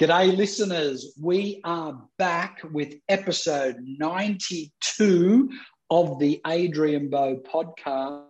G'day, 0.00 0.36
listeners. 0.36 1.12
We 1.20 1.60
are 1.64 2.00
back 2.18 2.60
with 2.70 2.94
episode 3.08 3.78
92 3.80 5.50
of 5.90 6.20
the 6.20 6.40
Adrian 6.46 7.10
Bo 7.10 7.38
podcast. 7.38 8.22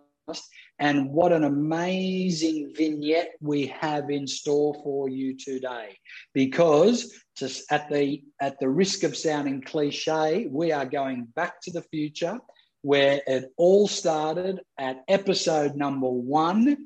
And 0.79 1.11
what 1.11 1.31
an 1.31 1.43
amazing 1.43 2.73
vignette 2.75 3.33
we 3.39 3.67
have 3.67 4.09
in 4.09 4.25
store 4.25 4.73
for 4.83 5.09
you 5.09 5.37
today. 5.37 5.95
Because 6.33 7.13
just 7.37 7.71
at 7.71 7.87
the 7.87 8.23
at 8.41 8.59
the 8.59 8.67
risk 8.67 9.03
of 9.03 9.15
sounding 9.15 9.61
cliche, 9.61 10.47
we 10.49 10.71
are 10.71 10.87
going 10.87 11.27
back 11.35 11.61
to 11.61 11.71
the 11.71 11.83
future 11.83 12.39
where 12.81 13.21
it 13.27 13.51
all 13.57 13.87
started 13.87 14.59
at 14.79 15.03
episode 15.07 15.75
number 15.75 16.09
one 16.09 16.77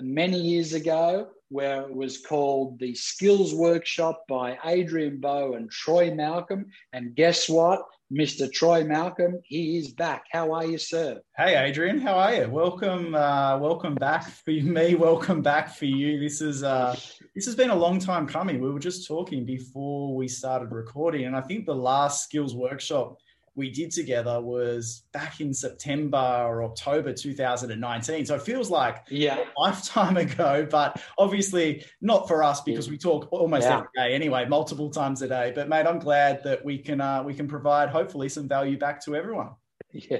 many 0.00 0.38
years 0.38 0.74
ago, 0.74 1.28
where 1.50 1.82
it 1.82 1.94
was 1.94 2.18
called 2.18 2.78
the 2.78 2.94
Skills 2.94 3.54
Workshop 3.54 4.24
by 4.28 4.58
Adrian 4.64 5.18
Bo 5.18 5.54
and 5.54 5.70
Troy 5.70 6.14
Malcolm. 6.14 6.66
And 6.92 7.14
guess 7.14 7.48
what? 7.48 7.82
Mr. 8.12 8.50
Troy 8.50 8.84
Malcolm, 8.84 9.38
he 9.44 9.76
is 9.76 9.92
back. 9.92 10.24
How 10.30 10.52
are 10.52 10.64
you, 10.64 10.78
sir? 10.78 11.20
Hey, 11.36 11.62
Adrian, 11.62 12.00
how 12.00 12.14
are 12.14 12.34
you? 12.34 12.48
Welcome, 12.48 13.14
uh, 13.14 13.58
welcome 13.58 13.94
back 13.94 14.30
for 14.30 14.50
me. 14.50 14.94
Welcome 14.94 15.42
back 15.42 15.74
for 15.74 15.84
you. 15.84 16.18
This 16.18 16.40
is 16.40 16.62
uh, 16.62 16.96
this 17.34 17.44
has 17.44 17.54
been 17.54 17.68
a 17.68 17.76
long 17.76 17.98
time 17.98 18.26
coming. 18.26 18.60
We 18.60 18.70
were 18.70 18.78
just 18.78 19.06
talking 19.06 19.44
before 19.44 20.14
we 20.14 20.26
started 20.26 20.72
recording, 20.72 21.26
and 21.26 21.36
I 21.36 21.42
think 21.42 21.66
the 21.66 21.74
last 21.74 22.24
skills 22.24 22.54
workshop 22.54 23.18
we 23.58 23.68
did 23.68 23.90
together 23.90 24.40
was 24.40 25.02
back 25.12 25.40
in 25.40 25.52
September 25.52 26.16
or 26.16 26.62
October 26.62 27.12
2019. 27.12 28.24
So 28.24 28.36
it 28.36 28.42
feels 28.42 28.70
like 28.70 29.04
yeah. 29.10 29.38
a 29.38 29.60
lifetime 29.60 30.16
ago, 30.26 30.66
but 30.70 31.02
obviously 31.18 31.84
not 32.00 32.28
for 32.28 32.44
us 32.44 32.60
because 32.60 32.88
we 32.88 32.96
talk 32.96 33.28
almost 33.32 33.64
yeah. 33.64 33.78
every 33.78 33.88
day 33.96 34.14
anyway, 34.14 34.46
multiple 34.46 34.90
times 34.90 35.20
a 35.22 35.28
day. 35.28 35.52
But 35.54 35.68
mate, 35.68 35.86
I'm 35.86 35.98
glad 35.98 36.42
that 36.44 36.64
we 36.64 36.78
can 36.78 37.00
uh, 37.00 37.24
we 37.24 37.34
can 37.34 37.48
provide 37.48 37.88
hopefully 37.88 38.28
some 38.28 38.48
value 38.48 38.78
back 38.78 39.04
to 39.04 39.16
everyone. 39.16 39.50
Yeah. 39.92 40.18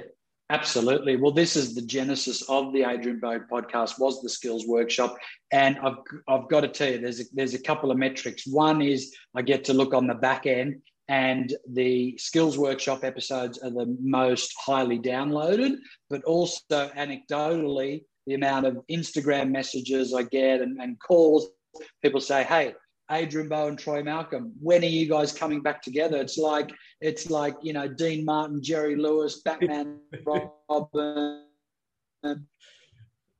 Absolutely. 0.51 1.15
Well, 1.15 1.31
this 1.31 1.55
is 1.55 1.75
the 1.75 1.81
genesis 1.81 2.41
of 2.49 2.73
the 2.73 2.83
Adrian 2.83 3.19
Bo 3.19 3.39
podcast 3.39 3.99
was 3.99 4.19
the 4.19 4.29
skills 4.29 4.65
workshop, 4.65 5.15
and 5.51 5.77
I've 5.77 5.97
I've 6.27 6.49
got 6.49 6.61
to 6.61 6.67
tell 6.67 6.89
you, 6.89 6.97
there's 6.97 7.19
a, 7.19 7.23
there's 7.33 7.53
a 7.53 7.61
couple 7.61 7.91
of 7.91 7.97
metrics. 7.99 8.47
One 8.47 8.81
is 8.81 9.15
I 9.35 9.43
get 9.43 9.63
to 9.65 9.73
look 9.73 9.93
on 9.93 10.07
the 10.07 10.15
back 10.15 10.47
end 10.47 10.81
and 11.09 11.55
the 11.71 12.15
skills 12.17 12.57
workshop 12.57 13.03
episodes 13.03 13.57
are 13.57 13.71
the 13.71 13.97
most 13.99 14.53
highly 14.57 14.99
downloaded 14.99 15.75
but 16.09 16.23
also 16.23 16.61
anecdotally 16.95 18.03
the 18.27 18.35
amount 18.35 18.65
of 18.65 18.77
instagram 18.89 19.49
messages 19.49 20.13
i 20.13 20.23
get 20.23 20.61
and, 20.61 20.79
and 20.79 20.97
calls 20.99 21.49
people 22.01 22.21
say 22.21 22.43
hey 22.43 22.73
adrian 23.11 23.49
bo 23.49 23.67
and 23.67 23.79
troy 23.79 24.03
malcolm 24.03 24.53
when 24.61 24.83
are 24.83 24.87
you 24.87 25.09
guys 25.09 25.33
coming 25.33 25.61
back 25.61 25.81
together? 25.81 26.17
It's 26.17 26.37
like 26.37 26.71
it's 27.01 27.29
like 27.29 27.55
you 27.61 27.73
know 27.73 27.87
dean 27.87 28.23
martin 28.23 28.61
jerry 28.61 28.95
lewis 28.95 29.41
batman 29.43 29.97
robin 30.69 31.43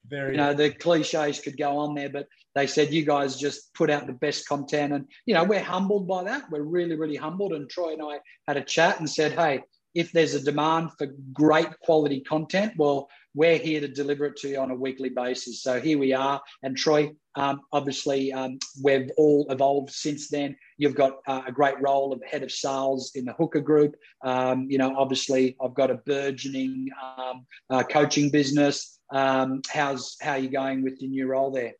very 0.10 0.32
you 0.32 0.38
know 0.38 0.54
the 0.54 0.72
cliches 0.72 1.40
could 1.40 1.58
go 1.58 1.78
on 1.78 1.94
there 1.96 2.10
but 2.10 2.28
they 2.56 2.68
said 2.68 2.92
you 2.92 3.06
guys 3.06 3.38
just 3.38 3.74
put 3.74 3.90
out 3.90 4.08
the 4.08 4.14
best 4.14 4.48
content. 4.48 4.94
And 4.94 5.06
you 5.26 5.34
know 5.34 5.44
we're 5.44 5.64
humbled 5.64 6.08
by 6.08 6.24
that. 6.26 6.50
We're 6.52 6.64
really 6.64 6.96
really 6.96 7.16
humbled. 7.16 7.54
And 7.54 7.70
troy 7.70 7.94
and 7.94 8.02
i 8.04 8.20
had 8.48 8.58
a 8.58 8.64
chat 8.64 9.00
and 9.00 9.10
said 9.10 9.34
hey 9.34 9.62
if 9.96 10.12
there's 10.12 10.36
a 10.36 10.44
demand 10.44 10.92
for 10.98 11.08
great 11.34 11.68
quality 11.80 12.22
content 12.22 12.74
well 12.78 13.10
we're 13.36 13.58
here 13.58 13.80
to 13.80 13.88
deliver 13.88 14.26
it 14.26 14.36
to 14.38 14.50
you 14.50 14.60
on 14.60 14.72
a 14.72 14.76
weekly 14.76 15.10
basis. 15.10 15.62
So 15.62 15.80
here 15.80 16.00
we 16.00 16.14
are. 16.14 16.42
And 16.64 16.76
troy 16.76 17.12
um, 17.36 17.62
obviously 17.72 18.34
um, 18.34 18.58
we've 18.84 19.12
all 19.18 19.46
evolved 19.52 19.92
since 19.92 20.30
then. 20.30 20.56
You've 20.78 20.96
got 20.96 21.20
uh, 21.28 21.44
a 21.46 21.52
great 21.52 21.80
role 21.80 22.12
of 22.12 22.22
head 22.30 22.42
of 22.42 22.52
sales 22.52 23.12
in 23.14 23.26
the 23.26 23.34
hooker 23.34 23.62
group. 23.62 23.96
Um, 24.23 24.68
you 24.70 24.78
know 24.78 24.96
obviously 24.98 25.56
i've 25.64 25.76
got 25.76 25.92
a 25.92 25.96
burgeoning 25.96 26.90
um, 27.18 27.46
uh, 27.70 27.84
coaching 27.84 28.30
business 28.30 28.98
um, 29.11 29.61
how's 29.70 30.17
how 30.21 30.31
are 30.31 30.39
you 30.39 30.49
going 30.49 30.83
with 30.83 31.02
your 31.02 31.09
new 31.09 31.27
role 31.27 31.52
there 31.52 31.73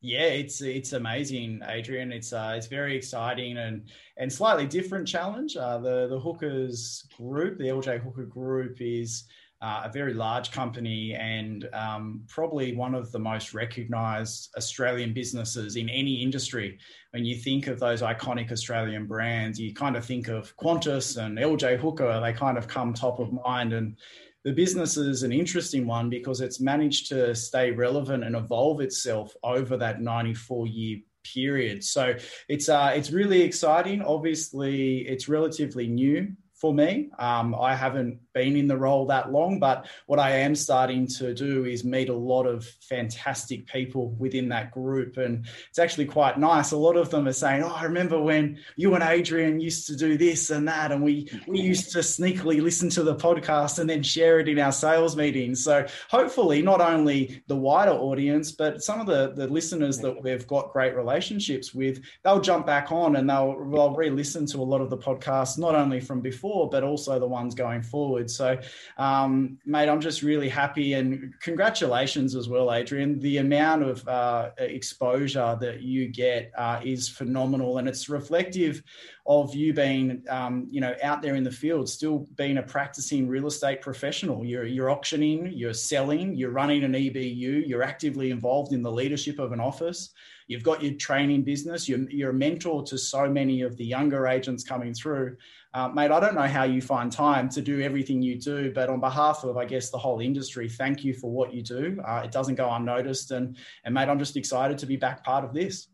yeah, 0.00 0.26
it's 0.26 0.60
it's 0.60 0.92
amazing, 0.92 1.60
Adrian. 1.66 2.12
It's 2.12 2.32
uh, 2.32 2.54
it's 2.56 2.68
very 2.68 2.96
exciting 2.96 3.58
and 3.58 3.88
and 4.16 4.32
slightly 4.32 4.64
different 4.64 5.08
challenge. 5.08 5.56
Uh, 5.56 5.78
the 5.78 6.06
the 6.06 6.20
Hookers 6.20 7.08
Group, 7.16 7.58
the 7.58 7.64
LJ 7.64 8.00
Hooker 8.04 8.26
Group, 8.26 8.76
is 8.80 9.24
uh, 9.60 9.82
a 9.86 9.92
very 9.92 10.14
large 10.14 10.52
company 10.52 11.14
and 11.14 11.68
um, 11.72 12.22
probably 12.28 12.76
one 12.76 12.94
of 12.94 13.10
the 13.10 13.18
most 13.18 13.54
recognised 13.54 14.50
Australian 14.56 15.12
businesses 15.12 15.74
in 15.74 15.88
any 15.88 16.22
industry. 16.22 16.78
When 17.10 17.24
you 17.24 17.34
think 17.34 17.66
of 17.66 17.80
those 17.80 18.00
iconic 18.00 18.52
Australian 18.52 19.06
brands, 19.06 19.58
you 19.58 19.74
kind 19.74 19.96
of 19.96 20.04
think 20.04 20.28
of 20.28 20.56
Qantas 20.58 21.16
and 21.16 21.36
LJ 21.38 21.78
Hooker. 21.78 22.20
They 22.20 22.32
kind 22.32 22.56
of 22.56 22.68
come 22.68 22.94
top 22.94 23.18
of 23.18 23.32
mind 23.32 23.72
and 23.72 23.96
the 24.44 24.52
business 24.52 24.96
is 24.96 25.22
an 25.22 25.32
interesting 25.32 25.86
one 25.86 26.08
because 26.08 26.40
it's 26.40 26.60
managed 26.60 27.08
to 27.08 27.34
stay 27.34 27.70
relevant 27.70 28.24
and 28.24 28.36
evolve 28.36 28.80
itself 28.80 29.34
over 29.42 29.76
that 29.76 30.00
94 30.00 30.66
year 30.66 30.98
period. 31.24 31.84
So 31.84 32.14
it's 32.48 32.68
uh, 32.68 32.92
it's 32.94 33.10
really 33.10 33.42
exciting. 33.42 34.02
Obviously, 34.02 34.98
it's 35.08 35.28
relatively 35.28 35.86
new 35.86 36.32
for 36.54 36.74
me. 36.74 37.10
Um, 37.18 37.54
I 37.54 37.74
haven't 37.74 38.18
been 38.38 38.56
in 38.56 38.68
the 38.68 38.76
role 38.76 39.06
that 39.06 39.32
long, 39.32 39.58
but 39.58 39.88
what 40.06 40.20
I 40.20 40.30
am 40.30 40.54
starting 40.54 41.08
to 41.18 41.34
do 41.34 41.64
is 41.64 41.84
meet 41.84 42.08
a 42.08 42.14
lot 42.14 42.44
of 42.46 42.64
fantastic 42.64 43.66
people 43.66 44.10
within 44.10 44.48
that 44.50 44.70
group. 44.70 45.16
And 45.16 45.44
it's 45.68 45.80
actually 45.80 46.06
quite 46.06 46.38
nice. 46.38 46.70
A 46.70 46.76
lot 46.76 46.96
of 46.96 47.10
them 47.10 47.26
are 47.26 47.32
saying, 47.32 47.64
Oh, 47.64 47.74
I 47.74 47.82
remember 47.82 48.20
when 48.20 48.58
you 48.76 48.94
and 48.94 49.02
Adrian 49.02 49.60
used 49.60 49.88
to 49.88 49.96
do 49.96 50.16
this 50.16 50.50
and 50.50 50.68
that. 50.68 50.92
And 50.92 51.02
we, 51.02 51.28
we 51.48 51.60
used 51.60 51.90
to 51.92 51.98
sneakily 51.98 52.62
listen 52.62 52.88
to 52.90 53.02
the 53.02 53.16
podcast 53.16 53.80
and 53.80 53.90
then 53.90 54.02
share 54.02 54.38
it 54.38 54.48
in 54.48 54.60
our 54.60 54.72
sales 54.72 55.16
meetings. 55.16 55.64
So 55.64 55.84
hopefully, 56.08 56.62
not 56.62 56.80
only 56.80 57.42
the 57.48 57.56
wider 57.56 57.90
audience, 57.90 58.52
but 58.52 58.82
some 58.84 59.00
of 59.00 59.06
the, 59.06 59.32
the 59.34 59.48
listeners 59.48 59.98
that 59.98 60.22
we've 60.22 60.46
got 60.46 60.72
great 60.72 60.94
relationships 60.94 61.74
with, 61.74 62.00
they'll 62.22 62.40
jump 62.40 62.66
back 62.66 62.92
on 62.92 63.16
and 63.16 63.28
they'll, 63.28 63.68
they'll 63.70 63.94
re 63.94 64.10
listen 64.10 64.46
to 64.46 64.58
a 64.58 64.68
lot 64.72 64.80
of 64.80 64.90
the 64.90 64.96
podcasts, 64.96 65.58
not 65.58 65.74
only 65.74 66.00
from 66.00 66.20
before 66.20 66.38
before, 66.38 66.68
but 66.68 66.84
also 66.84 67.18
the 67.18 67.26
ones 67.26 67.54
going 67.54 67.82
forward. 67.82 68.27
So, 68.28 68.58
um, 68.98 69.58
mate, 69.64 69.88
I'm 69.88 70.00
just 70.00 70.22
really 70.22 70.48
happy 70.48 70.94
and 70.94 71.34
congratulations 71.40 72.34
as 72.34 72.48
well, 72.48 72.72
Adrian. 72.72 73.18
The 73.20 73.38
amount 73.38 73.82
of 73.82 74.06
uh, 74.06 74.50
exposure 74.58 75.56
that 75.60 75.82
you 75.82 76.08
get 76.08 76.52
uh, 76.56 76.80
is 76.84 77.08
phenomenal, 77.08 77.78
and 77.78 77.88
it's 77.88 78.08
reflective 78.08 78.82
of 79.28 79.54
you 79.54 79.74
being, 79.74 80.24
um, 80.30 80.66
you 80.70 80.80
know, 80.80 80.94
out 81.02 81.20
there 81.20 81.34
in 81.34 81.44
the 81.44 81.50
field, 81.50 81.86
still 81.86 82.26
being 82.36 82.56
a 82.56 82.62
practicing 82.62 83.28
real 83.28 83.46
estate 83.46 83.82
professional. 83.82 84.42
You're 84.42 84.64
you're 84.64 84.90
auctioning, 84.90 85.52
you're 85.52 85.74
selling, 85.74 86.34
you're 86.34 86.50
running 86.50 86.82
an 86.82 86.94
EBU, 86.94 87.68
you're 87.68 87.82
actively 87.82 88.30
involved 88.30 88.72
in 88.72 88.82
the 88.82 88.90
leadership 88.90 89.38
of 89.38 89.52
an 89.52 89.60
office. 89.60 90.14
You've 90.46 90.62
got 90.62 90.82
your 90.82 90.94
training 90.94 91.42
business. 91.42 91.86
You're, 91.90 92.08
you're 92.10 92.30
a 92.30 92.34
mentor 92.34 92.82
to 92.84 92.96
so 92.96 93.28
many 93.28 93.60
of 93.60 93.76
the 93.76 93.84
younger 93.84 94.26
agents 94.26 94.64
coming 94.64 94.94
through. 94.94 95.36
Uh, 95.74 95.88
mate, 95.88 96.10
I 96.10 96.18
don't 96.20 96.34
know 96.34 96.46
how 96.46 96.64
you 96.64 96.80
find 96.80 97.12
time 97.12 97.50
to 97.50 97.60
do 97.60 97.82
everything 97.82 98.22
you 98.22 98.40
do, 98.40 98.72
but 98.72 98.88
on 98.88 98.98
behalf 98.98 99.44
of, 99.44 99.58
I 99.58 99.66
guess, 99.66 99.90
the 99.90 99.98
whole 99.98 100.20
industry, 100.20 100.70
thank 100.70 101.04
you 101.04 101.12
for 101.12 101.30
what 101.30 101.52
you 101.52 101.60
do. 101.60 102.00
Uh, 102.02 102.22
it 102.24 102.32
doesn't 102.32 102.54
go 102.54 102.70
unnoticed. 102.72 103.30
And, 103.30 103.58
and, 103.84 103.92
mate, 103.92 104.08
I'm 104.08 104.18
just 104.18 104.38
excited 104.38 104.78
to 104.78 104.86
be 104.86 104.96
back 104.96 105.22
part 105.22 105.44
of 105.44 105.52
this. 105.52 105.88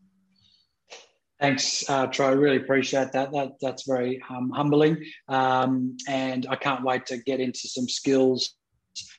Thanks, 1.39 1.87
uh, 1.89 2.07
Troy. 2.07 2.33
Really 2.33 2.57
appreciate 2.57 3.11
that. 3.11 3.31
that 3.33 3.53
that's 3.61 3.87
very 3.87 4.21
um, 4.29 4.49
humbling. 4.51 5.03
Um, 5.27 5.97
and 6.07 6.47
I 6.49 6.55
can't 6.55 6.83
wait 6.83 7.05
to 7.07 7.17
get 7.17 7.39
into 7.39 7.67
some 7.67 7.89
skills 7.89 8.55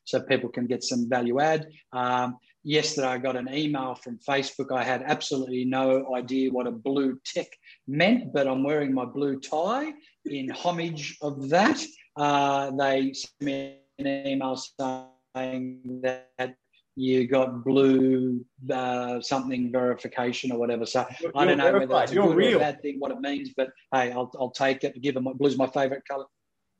so 0.04 0.20
people 0.20 0.48
can 0.48 0.66
get 0.66 0.82
some 0.82 1.08
value 1.08 1.40
add. 1.40 1.66
Um, 1.92 2.38
yesterday, 2.64 3.08
I 3.08 3.18
got 3.18 3.36
an 3.36 3.52
email 3.52 3.94
from 3.96 4.18
Facebook. 4.26 4.74
I 4.74 4.82
had 4.82 5.02
absolutely 5.02 5.66
no 5.66 6.14
idea 6.14 6.50
what 6.50 6.66
a 6.66 6.72
blue 6.72 7.18
tick 7.24 7.54
meant, 7.86 8.32
but 8.32 8.48
I'm 8.48 8.64
wearing 8.64 8.94
my 8.94 9.04
blue 9.04 9.38
tie 9.38 9.92
in 10.26 10.50
homage 10.50 11.16
of 11.22 11.48
that, 11.50 11.82
uh, 12.16 12.70
they 12.72 13.12
sent 13.12 13.40
me 13.40 13.78
an 13.98 14.06
email 14.06 14.56
saying 15.36 16.00
that 16.02 16.56
you 16.96 17.28
got 17.28 17.62
blue 17.62 18.44
uh, 18.72 19.20
something 19.20 19.70
verification 19.70 20.50
or 20.50 20.58
whatever. 20.58 20.86
So 20.86 21.06
you're, 21.20 21.30
I 21.34 21.44
don't 21.44 21.58
know 21.58 21.64
verified. 21.64 21.88
whether 21.88 22.02
it's 22.02 22.12
a 22.12 22.14
you're 22.14 22.28
good 22.28 22.36
real. 22.36 22.52
or 22.54 22.56
a 22.56 22.60
bad 22.60 22.82
thing, 22.82 22.96
what 22.98 23.12
it 23.12 23.20
means, 23.20 23.50
but 23.56 23.68
hey, 23.92 24.10
I'll, 24.10 24.32
I'll 24.40 24.50
take 24.50 24.82
it. 24.82 25.00
Give 25.02 25.14
them 25.14 25.28
blue's 25.36 25.58
my 25.58 25.66
favorite 25.66 26.02
color. 26.08 26.24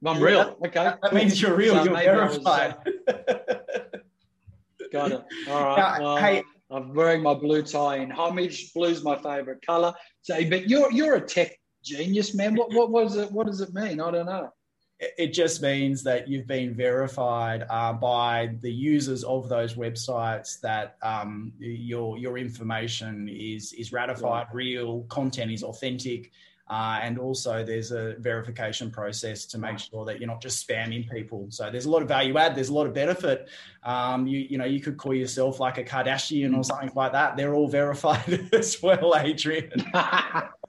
I'm 0.05 0.23
real. 0.23 0.57
That, 0.61 0.69
okay, 0.69 0.93
that 1.03 1.15
means 1.15 1.41
you're 1.41 1.55
real. 1.55 1.75
So 1.75 1.85
you're 1.85 1.95
verified. 1.95 2.77
Was, 2.85 2.95
uh, 3.09 3.85
got 4.93 5.13
it. 5.13 5.25
All 5.49 5.65
right. 5.65 5.77
Now, 5.77 6.01
well, 6.01 6.17
hey. 6.17 6.43
I'm 6.69 6.95
wearing 6.95 7.23
my 7.23 7.35
blue 7.35 7.63
tie 7.63 7.99
in 7.99 8.11
homage. 8.11 8.73
Blue's 8.75 9.05
my 9.05 9.17
favorite 9.17 9.65
color. 9.65 9.95
So, 10.23 10.37
but 10.49 10.69
you're 10.69 10.91
you're 10.91 11.15
a 11.15 11.21
tech 11.21 11.53
genius, 11.85 12.35
man. 12.35 12.57
What 12.57 12.73
what 12.73 12.91
was 12.91 13.17
it? 13.17 13.31
What 13.31 13.47
does 13.47 13.61
it 13.61 13.73
mean? 13.73 14.01
I 14.01 14.11
don't 14.11 14.27
know. 14.27 14.51
It 14.98 15.34
just 15.34 15.60
means 15.60 16.02
that 16.04 16.26
you've 16.26 16.46
been 16.46 16.75
verified 16.75 17.66
uh, 17.69 17.93
by 17.93 18.54
the 18.62 18.72
users 18.72 19.25
of 19.25 19.48
those 19.48 19.75
websites 19.75 20.58
that 20.60 20.96
um, 21.02 21.52
your 21.58 22.16
your 22.16 22.38
information 22.38 23.28
is 23.28 23.75
is 23.75 23.93
ratified, 23.93 24.46
real 24.54 25.02
content 25.08 25.50
is 25.50 25.62
authentic, 25.62 26.32
uh, 26.70 26.98
and 27.02 27.19
also 27.19 27.62
there's 27.62 27.93
a 27.93 28.14
verification 28.20 28.90
process 28.90 29.44
to 29.44 29.58
make 29.58 29.78
sure 29.78 30.06
that 30.06 30.19
you're 30.19 30.28
not 30.28 30.40
just 30.40 30.66
spamming 30.66 31.10
people. 31.10 31.46
So 31.50 31.70
there's 31.70 31.84
a 31.84 31.90
lot 31.90 32.00
of 32.00 32.08
value 32.08 32.38
add. 32.38 32.54
There's 32.54 32.70
a 32.70 32.75
lot 32.75 32.87
of 32.87 32.94
benefit. 32.94 33.50
Um, 33.82 34.26
you 34.26 34.38
you 34.38 34.56
know 34.56 34.64
you 34.64 34.81
could 34.81 34.96
call 34.96 35.12
yourself 35.12 35.60
like 35.60 35.76
a 35.76 35.84
Kardashian 35.84 36.56
or 36.56 36.64
something 36.64 36.93
like 36.94 37.12
that. 37.12 37.37
They're 37.37 37.54
all 37.54 37.69
verified 37.81 38.48
as 38.54 38.82
well, 38.82 39.14
Adrian. 39.14 39.72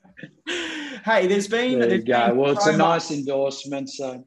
hey, 1.05 1.27
there's 1.27 1.47
been. 1.47 1.79
There 1.79 1.95
you 1.95 2.03
go. 2.03 2.33
Well, 2.33 2.51
it's 2.51 2.65
so 2.65 2.73
a 2.73 2.77
nice 2.77 3.09
much. 3.09 3.19
endorsement. 3.19 3.89
So 3.89 4.23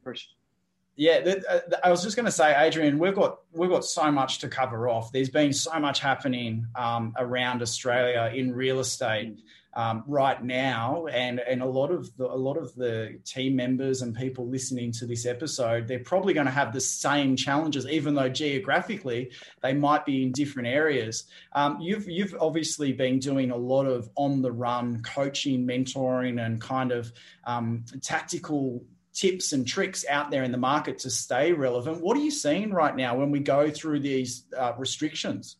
yeah, 0.95 1.35
uh, 1.49 1.59
I 1.83 1.89
was 1.89 2.03
just 2.03 2.15
going 2.15 2.25
to 2.25 2.31
say, 2.31 2.53
Adrian, 2.55 2.99
we've 2.99 3.15
got 3.15 3.39
we've 3.53 3.69
got 3.69 3.85
so 3.85 4.11
much 4.11 4.39
to 4.39 4.49
cover 4.49 4.89
off. 4.89 5.11
There's 5.11 5.29
been 5.29 5.53
so 5.53 5.79
much 5.79 5.99
happening 5.99 6.67
um, 6.75 7.13
around 7.17 7.61
Australia 7.61 8.31
in 8.33 8.53
real 8.53 8.79
estate 8.79 9.39
um, 9.73 10.03
right 10.07 10.43
now, 10.43 11.07
and 11.07 11.39
and 11.39 11.61
a 11.61 11.65
lot 11.65 11.91
of 11.91 12.15
the, 12.17 12.25
a 12.25 12.35
lot 12.35 12.57
of 12.57 12.75
the 12.75 13.19
team 13.25 13.55
members 13.55 14.01
and 14.01 14.15
people 14.15 14.47
listening 14.47 14.91
to 14.93 15.05
this 15.05 15.25
episode, 15.25 15.87
they're 15.87 15.99
probably 15.99 16.33
going 16.33 16.45
to 16.45 16.51
have 16.51 16.73
the 16.73 16.81
same 16.81 17.35
challenges, 17.35 17.85
even 17.87 18.15
though 18.15 18.29
geographically 18.29 19.31
they 19.61 19.73
might 19.73 20.05
be 20.05 20.23
in 20.23 20.31
different 20.31 20.67
areas. 20.67 21.25
Um, 21.53 21.79
you've 21.79 22.07
you've 22.07 22.35
obviously 22.39 22.91
been 22.91 23.19
doing 23.19 23.51
a 23.51 23.57
lot 23.57 23.85
of 23.85 24.09
on 24.15 24.41
the 24.41 24.51
run 24.51 25.01
coaching, 25.03 25.65
mentoring, 25.65 26.45
and 26.45 26.59
kind 26.59 26.91
of 26.91 27.11
um, 27.45 27.85
tactical 28.01 28.83
tips 29.13 29.51
and 29.51 29.67
tricks 29.67 30.05
out 30.09 30.31
there 30.31 30.43
in 30.43 30.51
the 30.51 30.57
market 30.57 30.99
to 30.99 31.09
stay 31.09 31.53
relevant. 31.53 32.01
What 32.01 32.17
are 32.17 32.21
you 32.21 32.31
seeing 32.31 32.71
right 32.71 32.95
now 32.95 33.17
when 33.17 33.31
we 33.31 33.39
go 33.39 33.69
through 33.69 33.99
these 33.99 34.45
uh, 34.57 34.73
restrictions? 34.77 35.57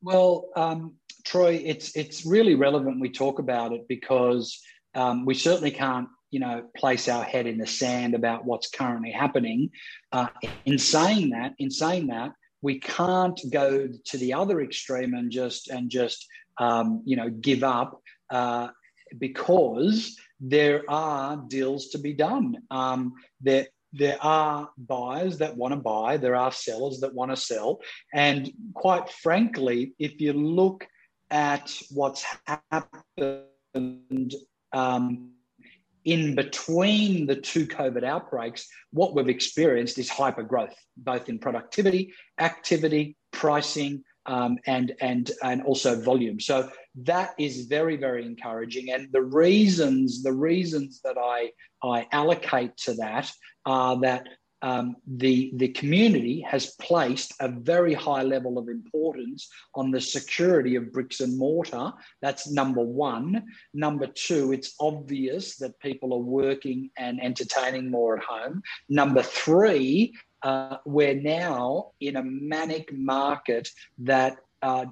Well, 0.00 0.48
um, 0.54 0.94
Troy, 1.28 1.60
it's 1.62 1.94
it's 1.94 2.24
really 2.24 2.54
relevant 2.54 3.00
we 3.00 3.10
talk 3.10 3.38
about 3.38 3.72
it 3.72 3.86
because 3.86 4.58
um, 4.94 5.26
we 5.26 5.34
certainly 5.34 5.70
can't, 5.70 6.08
you 6.30 6.40
know, 6.40 6.64
place 6.74 7.06
our 7.06 7.22
head 7.22 7.46
in 7.46 7.58
the 7.58 7.66
sand 7.66 8.14
about 8.14 8.46
what's 8.46 8.70
currently 8.70 9.10
happening. 9.10 9.68
Uh, 10.10 10.28
in 10.64 10.78
saying 10.78 11.30
that, 11.30 11.52
in 11.58 11.70
saying 11.70 12.06
that, 12.06 12.32
we 12.62 12.80
can't 12.80 13.38
go 13.50 13.88
to 14.06 14.16
the 14.16 14.32
other 14.32 14.62
extreme 14.62 15.12
and 15.12 15.30
just 15.30 15.68
and 15.68 15.90
just 15.90 16.26
um, 16.56 17.02
you 17.04 17.14
know 17.14 17.28
give 17.28 17.62
up 17.62 18.00
uh, 18.30 18.68
because 19.18 20.16
there 20.40 20.84
are 20.88 21.36
deals 21.48 21.88
to 21.88 21.98
be 21.98 22.14
done. 22.14 22.56
Um, 22.70 23.12
there 23.42 23.66
there 23.92 24.16
are 24.22 24.70
buyers 24.78 25.36
that 25.38 25.58
want 25.58 25.72
to 25.72 25.80
buy, 25.80 26.16
there 26.16 26.36
are 26.36 26.52
sellers 26.52 27.00
that 27.00 27.12
want 27.12 27.32
to 27.32 27.36
sell, 27.36 27.80
and 28.14 28.50
quite 28.72 29.10
frankly, 29.10 29.92
if 29.98 30.22
you 30.22 30.32
look 30.32 30.86
at 31.30 31.70
what's 31.90 32.24
happened 32.46 34.34
um, 34.72 35.30
in 36.04 36.34
between 36.34 37.26
the 37.26 37.36
two 37.36 37.66
COVID 37.66 38.02
outbreaks, 38.02 38.66
what 38.92 39.14
we've 39.14 39.28
experienced 39.28 39.98
is 39.98 40.08
hyper 40.08 40.42
growth, 40.42 40.74
both 40.96 41.28
in 41.28 41.38
productivity, 41.38 42.14
activity, 42.38 43.16
pricing, 43.32 44.02
um, 44.26 44.58
and 44.66 44.94
and 45.00 45.30
and 45.42 45.62
also 45.62 46.00
volume. 46.00 46.38
So 46.38 46.70
that 46.96 47.34
is 47.38 47.66
very 47.66 47.96
very 47.96 48.24
encouraging. 48.24 48.90
And 48.90 49.08
the 49.12 49.22
reasons 49.22 50.22
the 50.22 50.32
reasons 50.32 51.00
that 51.02 51.16
I 51.18 51.50
I 51.82 52.06
allocate 52.12 52.76
to 52.78 52.94
that 52.94 53.30
are 53.64 54.00
that 54.00 54.26
um, 54.62 54.96
the, 55.06 55.52
the 55.56 55.68
community 55.68 56.40
has 56.40 56.74
placed 56.80 57.32
a 57.40 57.48
very 57.48 57.94
high 57.94 58.22
level 58.22 58.58
of 58.58 58.68
importance 58.68 59.48
on 59.74 59.90
the 59.90 60.00
security 60.00 60.74
of 60.74 60.92
bricks 60.92 61.20
and 61.20 61.38
mortar. 61.38 61.92
That's 62.22 62.50
number 62.50 62.82
one. 62.82 63.44
Number 63.74 64.06
two, 64.06 64.52
it's 64.52 64.74
obvious 64.80 65.56
that 65.56 65.78
people 65.80 66.12
are 66.12 66.18
working 66.18 66.90
and 66.96 67.22
entertaining 67.22 67.90
more 67.90 68.18
at 68.18 68.24
home. 68.24 68.62
Number 68.88 69.22
three, 69.22 70.14
uh, 70.42 70.78
we're 70.84 71.14
now 71.14 71.92
in 72.00 72.16
a 72.16 72.22
manic 72.22 72.92
market 72.92 73.68
that 73.98 74.38
uh, 74.62 74.86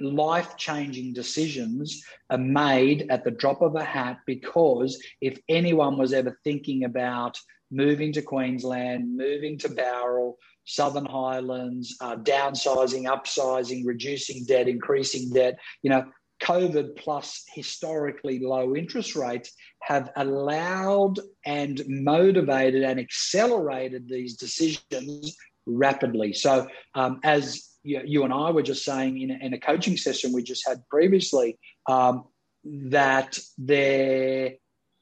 life 0.00 0.56
changing 0.56 1.12
decisions 1.12 2.02
are 2.30 2.38
made 2.38 3.06
at 3.10 3.24
the 3.24 3.30
drop 3.30 3.62
of 3.62 3.74
a 3.74 3.84
hat 3.84 4.18
because 4.26 5.02
if 5.20 5.38
anyone 5.48 5.98
was 5.98 6.12
ever 6.12 6.38
thinking 6.44 6.84
about 6.84 7.38
moving 7.70 8.12
to 8.12 8.22
Queensland, 8.22 9.16
moving 9.16 9.58
to 9.58 9.68
Bowral, 9.68 10.38
Southern 10.64 11.06
Highlands, 11.06 11.96
uh, 12.00 12.16
downsizing, 12.16 13.04
upsizing, 13.04 13.82
reducing 13.84 14.44
debt, 14.44 14.68
increasing 14.68 15.30
debt. 15.30 15.58
You 15.82 15.90
know, 15.90 16.04
COVID 16.42 16.96
plus 16.96 17.44
historically 17.54 18.38
low 18.38 18.76
interest 18.76 19.16
rates 19.16 19.52
have 19.82 20.10
allowed 20.16 21.18
and 21.44 21.82
motivated 21.88 22.82
and 22.82 23.00
accelerated 23.00 24.08
these 24.08 24.36
decisions 24.36 25.36
rapidly. 25.66 26.32
So, 26.32 26.68
um, 26.94 27.20
as 27.24 27.68
you, 27.82 28.02
you, 28.04 28.24
and 28.24 28.32
I 28.32 28.50
were 28.50 28.62
just 28.62 28.84
saying 28.84 29.20
in 29.20 29.30
a, 29.30 29.34
in 29.34 29.54
a 29.54 29.60
coaching 29.60 29.96
session 29.96 30.32
we 30.32 30.42
just 30.42 30.66
had 30.66 30.86
previously, 30.88 31.58
um, 31.88 32.24
that 32.64 33.38
there 33.56 34.54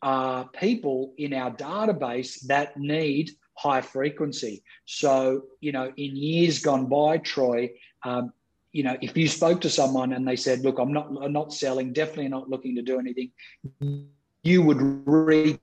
are 0.02 0.48
people 0.48 1.14
in 1.18 1.32
our 1.32 1.50
database 1.50 2.40
that 2.46 2.76
need 2.76 3.30
high 3.54 3.80
frequency. 3.80 4.62
So, 4.84 5.42
you 5.60 5.72
know, 5.72 5.92
in 5.96 6.16
years 6.16 6.60
gone 6.60 6.86
by, 6.86 7.18
Troy, 7.18 7.70
um, 8.04 8.32
you 8.72 8.82
know, 8.82 8.96
if 9.00 9.16
you 9.16 9.26
spoke 9.26 9.62
to 9.62 9.70
someone 9.70 10.12
and 10.12 10.28
they 10.28 10.36
said, 10.36 10.60
"Look, 10.60 10.78
I'm 10.78 10.92
not, 10.92 11.08
I'm 11.22 11.32
not 11.32 11.54
selling, 11.54 11.94
definitely 11.94 12.28
not 12.28 12.50
looking 12.50 12.76
to 12.76 12.82
do 12.82 12.98
anything," 12.98 13.30
you 14.42 14.62
would 14.62 14.78
reach 15.06 15.58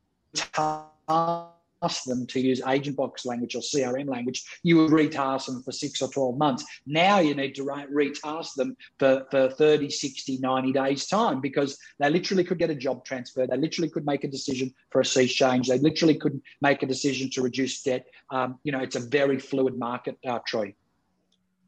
ask 1.84 2.04
them 2.06 2.26
to 2.28 2.40
use 2.40 2.62
Agentbox 2.62 3.26
language 3.26 3.56
or 3.56 3.62
CRM 3.62 4.08
language, 4.08 4.44
you 4.64 4.78
would 4.78 4.92
retask 4.92 5.46
them 5.46 5.62
for 5.64 5.72
six 5.72 6.02
or 6.02 6.10
12 6.10 6.38
months. 6.38 6.66
Now 6.86 7.20
you 7.20 7.36
need 7.36 7.56
to 7.56 7.64
retask 7.64 8.54
them 8.56 8.76
for, 9.00 9.26
for 9.30 9.50
30, 9.50 9.90
60, 9.90 10.38
90 10.38 10.72
days' 10.72 11.08
time 11.08 11.42
because 11.42 11.78
they 12.00 12.10
literally 12.10 12.44
could 12.44 12.60
get 12.60 12.70
a 12.70 12.76
job 12.76 13.06
transfer. 13.06 13.46
They 13.46 13.58
literally 13.58 13.90
could 13.90 14.06
make 14.06 14.24
a 14.24 14.28
decision 14.30 14.74
for 14.90 15.02
a 15.02 15.06
cease 15.06 15.34
change. 15.34 15.68
They 15.68 15.80
literally 15.80 16.16
could 16.16 16.42
make 16.62 16.84
a 16.84 16.88
decision 16.88 17.30
to 17.32 17.42
reduce 17.42 17.82
debt. 17.84 18.06
Um, 18.32 18.60
you 18.64 18.72
know, 18.72 18.80
it's 18.80 18.96
a 18.96 19.00
very 19.00 19.40
fluid 19.40 19.78
market, 19.78 20.18
uh, 20.26 20.40
Troy. 20.46 20.74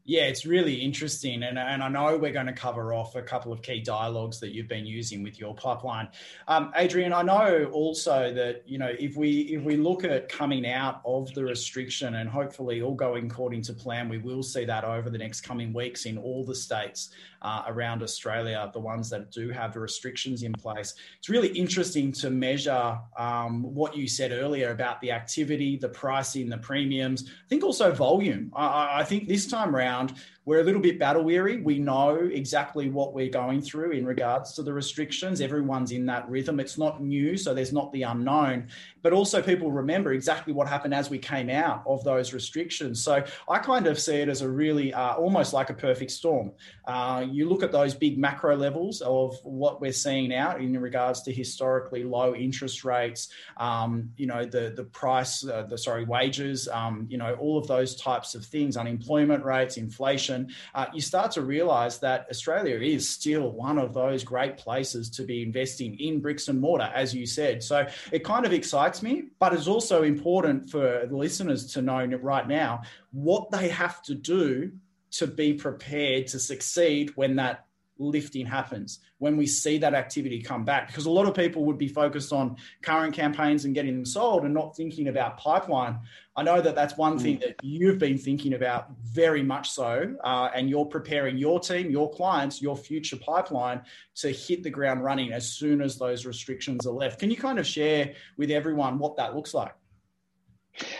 Yeah, 0.08 0.22
it's 0.22 0.46
really 0.46 0.74
interesting. 0.74 1.42
And, 1.42 1.58
and 1.58 1.82
I 1.82 1.88
know 1.88 2.16
we're 2.16 2.32
going 2.32 2.46
to 2.46 2.52
cover 2.52 2.94
off 2.94 3.16
a 3.16 3.22
couple 3.22 3.52
of 3.52 3.60
key 3.60 3.80
dialogues 3.80 4.38
that 4.38 4.54
you've 4.54 4.68
been 4.68 4.86
using 4.86 5.24
with 5.24 5.40
your 5.40 5.52
pipeline. 5.52 6.08
Um, 6.46 6.72
Adrian, 6.76 7.12
I 7.12 7.22
know 7.22 7.68
also 7.72 8.32
that, 8.32 8.62
you 8.66 8.78
know, 8.78 8.92
if 8.98 9.16
we 9.16 9.40
if 9.56 9.64
we 9.64 9.76
look 9.76 10.04
at 10.04 10.28
coming 10.28 10.64
out 10.64 11.00
of 11.04 11.34
the 11.34 11.42
restriction 11.42 12.14
and 12.14 12.30
hopefully 12.30 12.82
all 12.82 12.94
going 12.94 13.26
according 13.26 13.62
to 13.62 13.72
plan, 13.72 14.08
we 14.08 14.18
will 14.18 14.44
see 14.44 14.64
that 14.64 14.84
over 14.84 15.10
the 15.10 15.18
next 15.18 15.40
coming 15.40 15.72
weeks 15.72 16.06
in 16.06 16.18
all 16.18 16.44
the 16.44 16.54
states 16.54 17.10
uh, 17.42 17.64
around 17.66 18.02
Australia, 18.02 18.70
the 18.72 18.80
ones 18.80 19.10
that 19.10 19.32
do 19.32 19.50
have 19.50 19.72
the 19.72 19.80
restrictions 19.80 20.42
in 20.44 20.52
place. 20.52 20.94
It's 21.18 21.28
really 21.28 21.48
interesting 21.48 22.12
to 22.12 22.30
measure 22.30 22.98
um, 23.18 23.62
what 23.74 23.96
you 23.96 24.06
said 24.08 24.30
earlier 24.30 24.70
about 24.70 25.00
the 25.00 25.10
activity, 25.10 25.76
the 25.76 25.88
pricing, 25.88 26.48
the 26.48 26.58
premiums. 26.58 27.28
I 27.28 27.48
think 27.48 27.64
also 27.64 27.90
volume. 27.92 28.52
I, 28.54 29.00
I 29.00 29.04
think 29.04 29.28
this 29.28 29.46
time 29.46 29.74
around, 29.74 29.95
around 29.96 30.12
we're 30.46 30.60
a 30.60 30.62
little 30.62 30.80
bit 30.80 31.00
battle 31.00 31.24
weary. 31.24 31.60
We 31.60 31.80
know 31.80 32.14
exactly 32.14 32.88
what 32.88 33.12
we're 33.12 33.28
going 33.28 33.60
through 33.60 33.90
in 33.90 34.06
regards 34.06 34.52
to 34.52 34.62
the 34.62 34.72
restrictions. 34.72 35.40
Everyone's 35.40 35.90
in 35.90 36.06
that 36.06 36.28
rhythm. 36.30 36.60
It's 36.60 36.78
not 36.78 37.02
new, 37.02 37.36
so 37.36 37.52
there's 37.52 37.72
not 37.72 37.92
the 37.92 38.04
unknown, 38.04 38.68
but 39.02 39.12
also 39.12 39.42
people 39.42 39.72
remember 39.72 40.12
exactly 40.12 40.52
what 40.52 40.68
happened 40.68 40.94
as 40.94 41.10
we 41.10 41.18
came 41.18 41.50
out 41.50 41.82
of 41.84 42.04
those 42.04 42.32
restrictions. 42.32 43.02
So 43.02 43.24
I 43.48 43.58
kind 43.58 43.88
of 43.88 43.98
see 43.98 44.18
it 44.18 44.28
as 44.28 44.40
a 44.40 44.48
really 44.48 44.94
uh, 44.94 45.14
almost 45.14 45.52
like 45.52 45.70
a 45.70 45.74
perfect 45.74 46.12
storm. 46.12 46.52
Uh, 46.84 47.26
you 47.28 47.48
look 47.48 47.64
at 47.64 47.72
those 47.72 47.92
big 47.92 48.16
macro 48.16 48.56
levels 48.56 49.00
of 49.00 49.36
what 49.42 49.80
we're 49.80 49.90
seeing 49.90 50.28
now 50.28 50.56
in 50.56 50.78
regards 50.80 51.22
to 51.22 51.32
historically 51.32 52.04
low 52.04 52.36
interest 52.36 52.84
rates, 52.84 53.30
um, 53.56 54.08
you 54.16 54.28
know, 54.28 54.44
the 54.44 54.72
the 54.76 54.84
price, 54.84 55.44
uh, 55.44 55.62
the 55.62 55.76
sorry, 55.76 56.04
wages, 56.04 56.68
um, 56.68 57.04
you 57.10 57.18
know, 57.18 57.34
all 57.34 57.58
of 57.58 57.66
those 57.66 57.96
types 57.96 58.36
of 58.36 58.46
things, 58.46 58.76
unemployment 58.76 59.44
rates, 59.44 59.76
inflation 59.76 60.35
uh, 60.74 60.86
you 60.92 61.00
start 61.00 61.32
to 61.32 61.42
realize 61.42 61.98
that 62.00 62.26
Australia 62.30 62.76
is 62.76 63.08
still 63.08 63.50
one 63.50 63.78
of 63.78 63.94
those 63.94 64.24
great 64.24 64.56
places 64.56 65.10
to 65.10 65.22
be 65.22 65.42
investing 65.42 65.98
in 65.98 66.20
bricks 66.20 66.48
and 66.48 66.60
mortar, 66.60 66.90
as 66.94 67.14
you 67.14 67.26
said. 67.26 67.62
So 67.62 67.86
it 68.12 68.24
kind 68.24 68.44
of 68.44 68.52
excites 68.52 69.02
me, 69.02 69.24
but 69.38 69.52
it's 69.52 69.68
also 69.68 70.02
important 70.02 70.70
for 70.70 71.06
the 71.08 71.16
listeners 71.16 71.72
to 71.74 71.82
know 71.82 72.04
right 72.20 72.46
now 72.46 72.82
what 73.12 73.50
they 73.50 73.68
have 73.68 74.02
to 74.02 74.14
do 74.14 74.72
to 75.12 75.26
be 75.26 75.54
prepared 75.54 76.26
to 76.28 76.38
succeed 76.38 77.12
when 77.16 77.36
that 77.36 77.66
lifting 77.98 78.46
happens, 78.46 79.00
when 79.18 79.36
we 79.36 79.46
see 79.46 79.78
that 79.78 79.94
activity 79.94 80.42
come 80.42 80.64
back. 80.64 80.88
Because 80.88 81.06
a 81.06 81.10
lot 81.10 81.26
of 81.26 81.34
people 81.34 81.64
would 81.64 81.78
be 81.78 81.88
focused 81.88 82.32
on 82.32 82.56
current 82.82 83.14
campaigns 83.14 83.64
and 83.64 83.74
getting 83.74 83.94
them 83.94 84.04
sold 84.04 84.44
and 84.44 84.52
not 84.52 84.76
thinking 84.76 85.08
about 85.08 85.38
pipeline. 85.38 85.98
I 86.36 86.42
know 86.42 86.60
that 86.60 86.74
that's 86.74 86.96
one 86.96 87.18
thing 87.18 87.38
mm. 87.38 87.40
that 87.40 87.56
you've 87.62 87.98
been 87.98 88.18
thinking 88.18 88.54
about 88.54 88.90
very 89.02 89.42
much 89.42 89.70
so, 89.70 90.14
uh, 90.22 90.50
and 90.54 90.68
you're 90.68 90.84
preparing 90.84 91.38
your 91.38 91.58
team, 91.60 91.90
your 91.90 92.10
clients, 92.10 92.60
your 92.60 92.76
future 92.76 93.16
pipeline 93.16 93.82
to 94.16 94.30
hit 94.30 94.62
the 94.62 94.70
ground 94.70 95.02
running 95.02 95.32
as 95.32 95.48
soon 95.48 95.80
as 95.80 95.98
those 95.98 96.26
restrictions 96.26 96.86
are 96.86 96.92
left. 96.92 97.18
Can 97.18 97.30
you 97.30 97.36
kind 97.36 97.58
of 97.58 97.66
share 97.66 98.12
with 98.36 98.50
everyone 98.50 98.98
what 98.98 99.16
that 99.16 99.34
looks 99.34 99.54
like? 99.54 99.74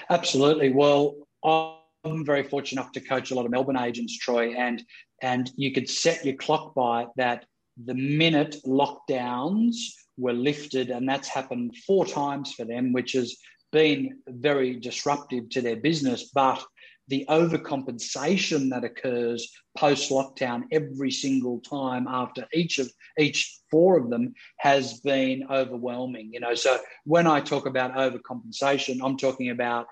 Absolutely. 0.09 0.71
Well, 0.71 1.17
I'm 1.45 2.25
very 2.25 2.45
fortunate 2.45 2.81
enough 2.81 2.93
to 2.93 3.01
coach 3.01 3.31
a 3.31 3.35
lot 3.35 3.45
of 3.45 3.51
Melbourne 3.51 3.77
agents, 3.77 4.17
Troy, 4.17 4.55
and 4.55 4.83
and 5.23 5.51
you 5.57 5.73
could 5.73 5.89
set 5.89 6.25
your 6.25 6.37
clock 6.37 6.75
by 6.75 7.07
that 7.17 7.45
the 7.85 7.95
minute 7.95 8.57
lockdowns 8.67 9.77
were 10.17 10.33
lifted, 10.33 10.91
and 10.91 11.09
that's 11.09 11.29
happened 11.29 11.77
four 11.87 12.07
times 12.07 12.53
for 12.53 12.65
them, 12.65 12.93
which 12.93 13.13
has 13.13 13.37
been 13.73 14.19
very 14.29 14.77
disruptive 14.77 15.49
to 15.51 15.61
their 15.61 15.77
business. 15.77 16.31
But 16.35 16.65
the 17.09 17.25
overcompensation 17.29 18.71
that 18.71 18.85
occurs 18.85 19.49
post 19.77 20.11
lockdown 20.11 20.65
every 20.73 21.11
single 21.11 21.61
time 21.61 22.07
after 22.09 22.47
each 22.53 22.79
of 22.79 22.91
each 23.19 23.61
four 23.71 23.99
of 23.99 24.11
them 24.11 24.35
has 24.59 25.01
been 25.01 25.45
overwhelming 25.51 26.31
you 26.33 26.41
know 26.41 26.55
so 26.55 26.79
when 27.05 27.27
i 27.27 27.41
talk 27.41 27.67
about 27.67 27.95
overcompensation 27.95 28.99
i'm 29.03 29.17
talking 29.17 29.51
about 29.51 29.87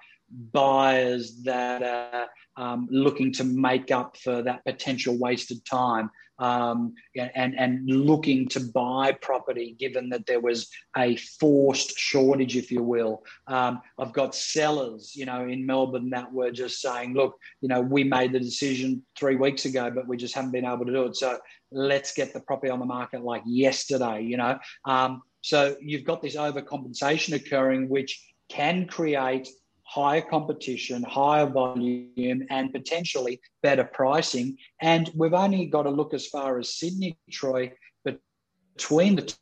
buyers 0.53 1.43
that 1.45 1.83
are 1.83 2.29
um, 2.57 2.89
looking 2.91 3.33
to 3.33 3.45
make 3.45 3.91
up 3.91 4.17
for 4.17 4.43
that 4.43 4.65
potential 4.65 5.19
wasted 5.19 5.65
time 5.65 6.11
um, 6.39 6.95
and, 7.17 7.57
and 7.57 7.89
looking 7.89 8.49
to 8.49 8.61
buy 8.61 9.13
property 9.13 9.77
given 9.79 10.09
that 10.09 10.27
there 10.27 10.41
was 10.41 10.69
a 10.97 11.17
forced 11.17 11.97
shortage, 11.99 12.57
if 12.57 12.71
you 12.73 12.83
will. 12.83 13.23
Um, 13.47 13.81
I've 13.99 14.13
got 14.13 14.35
sellers, 14.35 15.15
you 15.15 15.27
know, 15.27 15.47
in 15.47 15.65
Melbourne 15.65 16.11
that 16.11 16.33
were 16.33 16.51
just 16.51 16.81
saying, 16.81 17.15
look, 17.15 17.37
you 17.61 17.69
know, 17.69 17.81
we 17.81 18.05
made 18.05 18.33
the 18.33 18.41
decision 18.41 19.05
three 19.17 19.37
weeks 19.37 19.65
ago, 19.65 19.91
but 19.95 20.09
we 20.09 20.17
just 20.17 20.35
haven't 20.35 20.53
been 20.53 20.65
able 20.65 20.87
to 20.87 20.93
do 20.93 21.05
it. 21.05 21.17
So 21.17 21.39
let's 21.71 22.15
get 22.15 22.33
the 22.33 22.41
property 22.41 22.71
on 22.71 22.81
the 22.81 22.87
market 22.87 23.23
like 23.23 23.43
yesterday, 23.47 24.23
you 24.23 24.37
know. 24.37 24.59
Um, 24.85 25.23
so 25.41 25.77
you've 25.81 26.05
got 26.05 26.23
this 26.23 26.37
overcompensation 26.37 27.35
occurring, 27.35 27.89
which 27.89 28.21
can 28.49 28.87
create 28.87 29.49
higher 29.85 30.23
competition, 30.23 31.03
higher 31.03 31.47
volume, 31.47 32.43
and 32.51 32.73
potentially 32.73 33.41
better 33.63 33.85
pricing. 33.85 34.57
And 34.81 35.11
we've 35.15 35.35
only 35.35 35.67
got 35.67 35.83
to 35.85 35.91
look 35.91 36.15
as 36.15 36.27
far 36.27 36.59
as 36.59 36.75
Sydney, 36.75 37.19
Troy, 37.31 37.73
between 38.77 39.17
the 39.17 39.35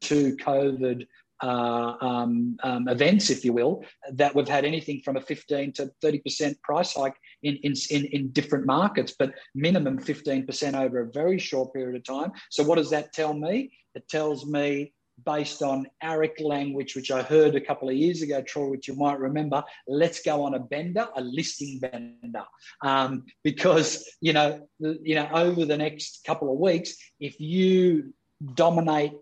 two 0.00 0.36
COVID 0.36 1.06
uh, 1.42 1.94
um, 2.00 2.56
um, 2.62 2.88
events, 2.88 3.30
if 3.30 3.44
you 3.44 3.52
will, 3.52 3.84
that 4.12 4.34
we've 4.34 4.48
had 4.48 4.64
anything 4.64 5.00
from 5.04 5.16
a 5.16 5.20
15 5.20 5.72
to 5.72 5.90
30% 6.02 6.60
price 6.62 6.94
hike 6.94 7.16
in, 7.42 7.56
in, 7.56 7.74
in, 7.90 8.04
in 8.06 8.30
different 8.30 8.66
markets, 8.66 9.14
but 9.18 9.34
minimum 9.54 9.98
15% 9.98 10.74
over 10.74 11.00
a 11.00 11.10
very 11.12 11.38
short 11.38 11.74
period 11.74 11.96
of 11.96 12.04
time. 12.04 12.32
So, 12.50 12.64
what 12.64 12.76
does 12.76 12.90
that 12.90 13.12
tell 13.12 13.34
me? 13.34 13.70
It 13.94 14.08
tells 14.08 14.46
me 14.46 14.92
based 15.24 15.62
on 15.62 15.86
AREC 16.02 16.40
language, 16.40 16.94
which 16.94 17.10
I 17.10 17.22
heard 17.22 17.54
a 17.54 17.60
couple 17.60 17.88
of 17.88 17.96
years 17.96 18.22
ago, 18.22 18.42
Troy, 18.42 18.68
which 18.68 18.88
you 18.88 18.94
might 18.94 19.18
remember. 19.18 19.64
Let's 19.88 20.20
go 20.22 20.44
on 20.44 20.54
a 20.54 20.60
bender, 20.60 21.08
a 21.16 21.20
listing 21.20 21.78
bender, 21.80 22.44
um, 22.82 23.24
because 23.42 24.08
you 24.20 24.32
know, 24.32 24.68
you 24.78 25.14
know, 25.14 25.28
over 25.32 25.64
the 25.64 25.76
next 25.76 26.24
couple 26.26 26.52
of 26.52 26.58
weeks, 26.58 26.94
if 27.20 27.40
you 27.40 28.12
dominate 28.54 29.12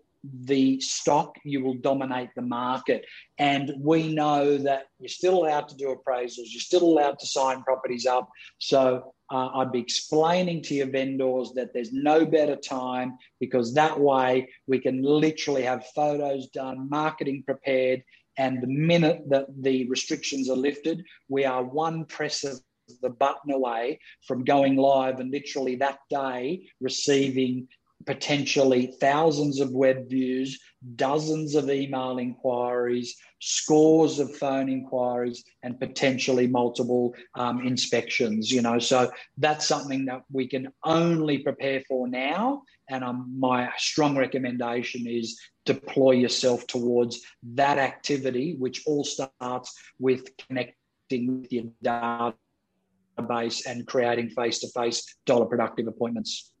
the 0.43 0.79
stock, 0.81 1.35
you 1.43 1.63
will 1.63 1.75
dominate 1.75 2.29
the 2.35 2.41
market. 2.41 3.05
And 3.37 3.73
we 3.79 4.13
know 4.13 4.57
that 4.57 4.87
you're 4.99 5.09
still 5.09 5.43
allowed 5.43 5.67
to 5.69 5.75
do 5.75 5.95
appraisals, 5.95 6.47
you're 6.47 6.61
still 6.61 6.83
allowed 6.83 7.19
to 7.19 7.27
sign 7.27 7.63
properties 7.63 8.05
up. 8.05 8.29
So 8.57 9.13
uh, 9.31 9.49
I'd 9.55 9.71
be 9.71 9.79
explaining 9.79 10.61
to 10.63 10.75
your 10.75 10.87
vendors 10.87 11.51
that 11.55 11.73
there's 11.73 11.91
no 11.91 12.25
better 12.25 12.55
time 12.55 13.17
because 13.39 13.73
that 13.73 13.99
way 13.99 14.49
we 14.67 14.79
can 14.79 15.01
literally 15.01 15.63
have 15.63 15.87
photos 15.95 16.47
done, 16.47 16.89
marketing 16.89 17.43
prepared, 17.45 18.03
and 18.37 18.61
the 18.61 18.67
minute 18.67 19.21
that 19.29 19.47
the 19.61 19.87
restrictions 19.89 20.49
are 20.49 20.57
lifted, 20.57 21.03
we 21.29 21.45
are 21.45 21.63
one 21.63 22.05
press 22.05 22.43
of 22.43 22.59
the 23.01 23.09
button 23.09 23.51
away 23.51 23.99
from 24.27 24.43
going 24.43 24.75
live 24.75 25.19
and 25.19 25.31
literally 25.31 25.75
that 25.77 25.99
day 26.09 26.67
receiving 26.81 27.67
potentially 28.05 28.93
thousands 28.99 29.59
of 29.59 29.71
web 29.71 30.07
views, 30.09 30.59
dozens 30.95 31.55
of 31.55 31.69
email 31.69 32.17
inquiries, 32.17 33.15
scores 33.39 34.19
of 34.19 34.35
phone 34.35 34.69
inquiries, 34.69 35.43
and 35.63 35.79
potentially 35.79 36.47
multiple 36.47 37.13
um, 37.35 37.65
inspections. 37.65 38.51
You 38.51 38.61
know, 38.61 38.79
so 38.79 39.11
that's 39.37 39.65
something 39.65 40.05
that 40.05 40.21
we 40.31 40.47
can 40.47 40.71
only 40.83 41.39
prepare 41.39 41.81
for 41.87 42.07
now. 42.07 42.61
And 42.89 43.03
um, 43.03 43.33
my 43.37 43.71
strong 43.77 44.15
recommendation 44.15 45.07
is 45.07 45.39
deploy 45.65 46.11
yourself 46.11 46.67
towards 46.67 47.21
that 47.53 47.79
activity, 47.79 48.55
which 48.59 48.83
all 48.85 49.03
starts 49.03 49.73
with 49.99 50.29
connecting 50.37 51.41
with 51.41 51.51
your 51.51 51.65
database 51.83 53.65
and 53.65 53.87
creating 53.87 54.29
face-to-face 54.29 55.15
dollar 55.25 55.45
productive 55.45 55.87
appointments. 55.87 56.51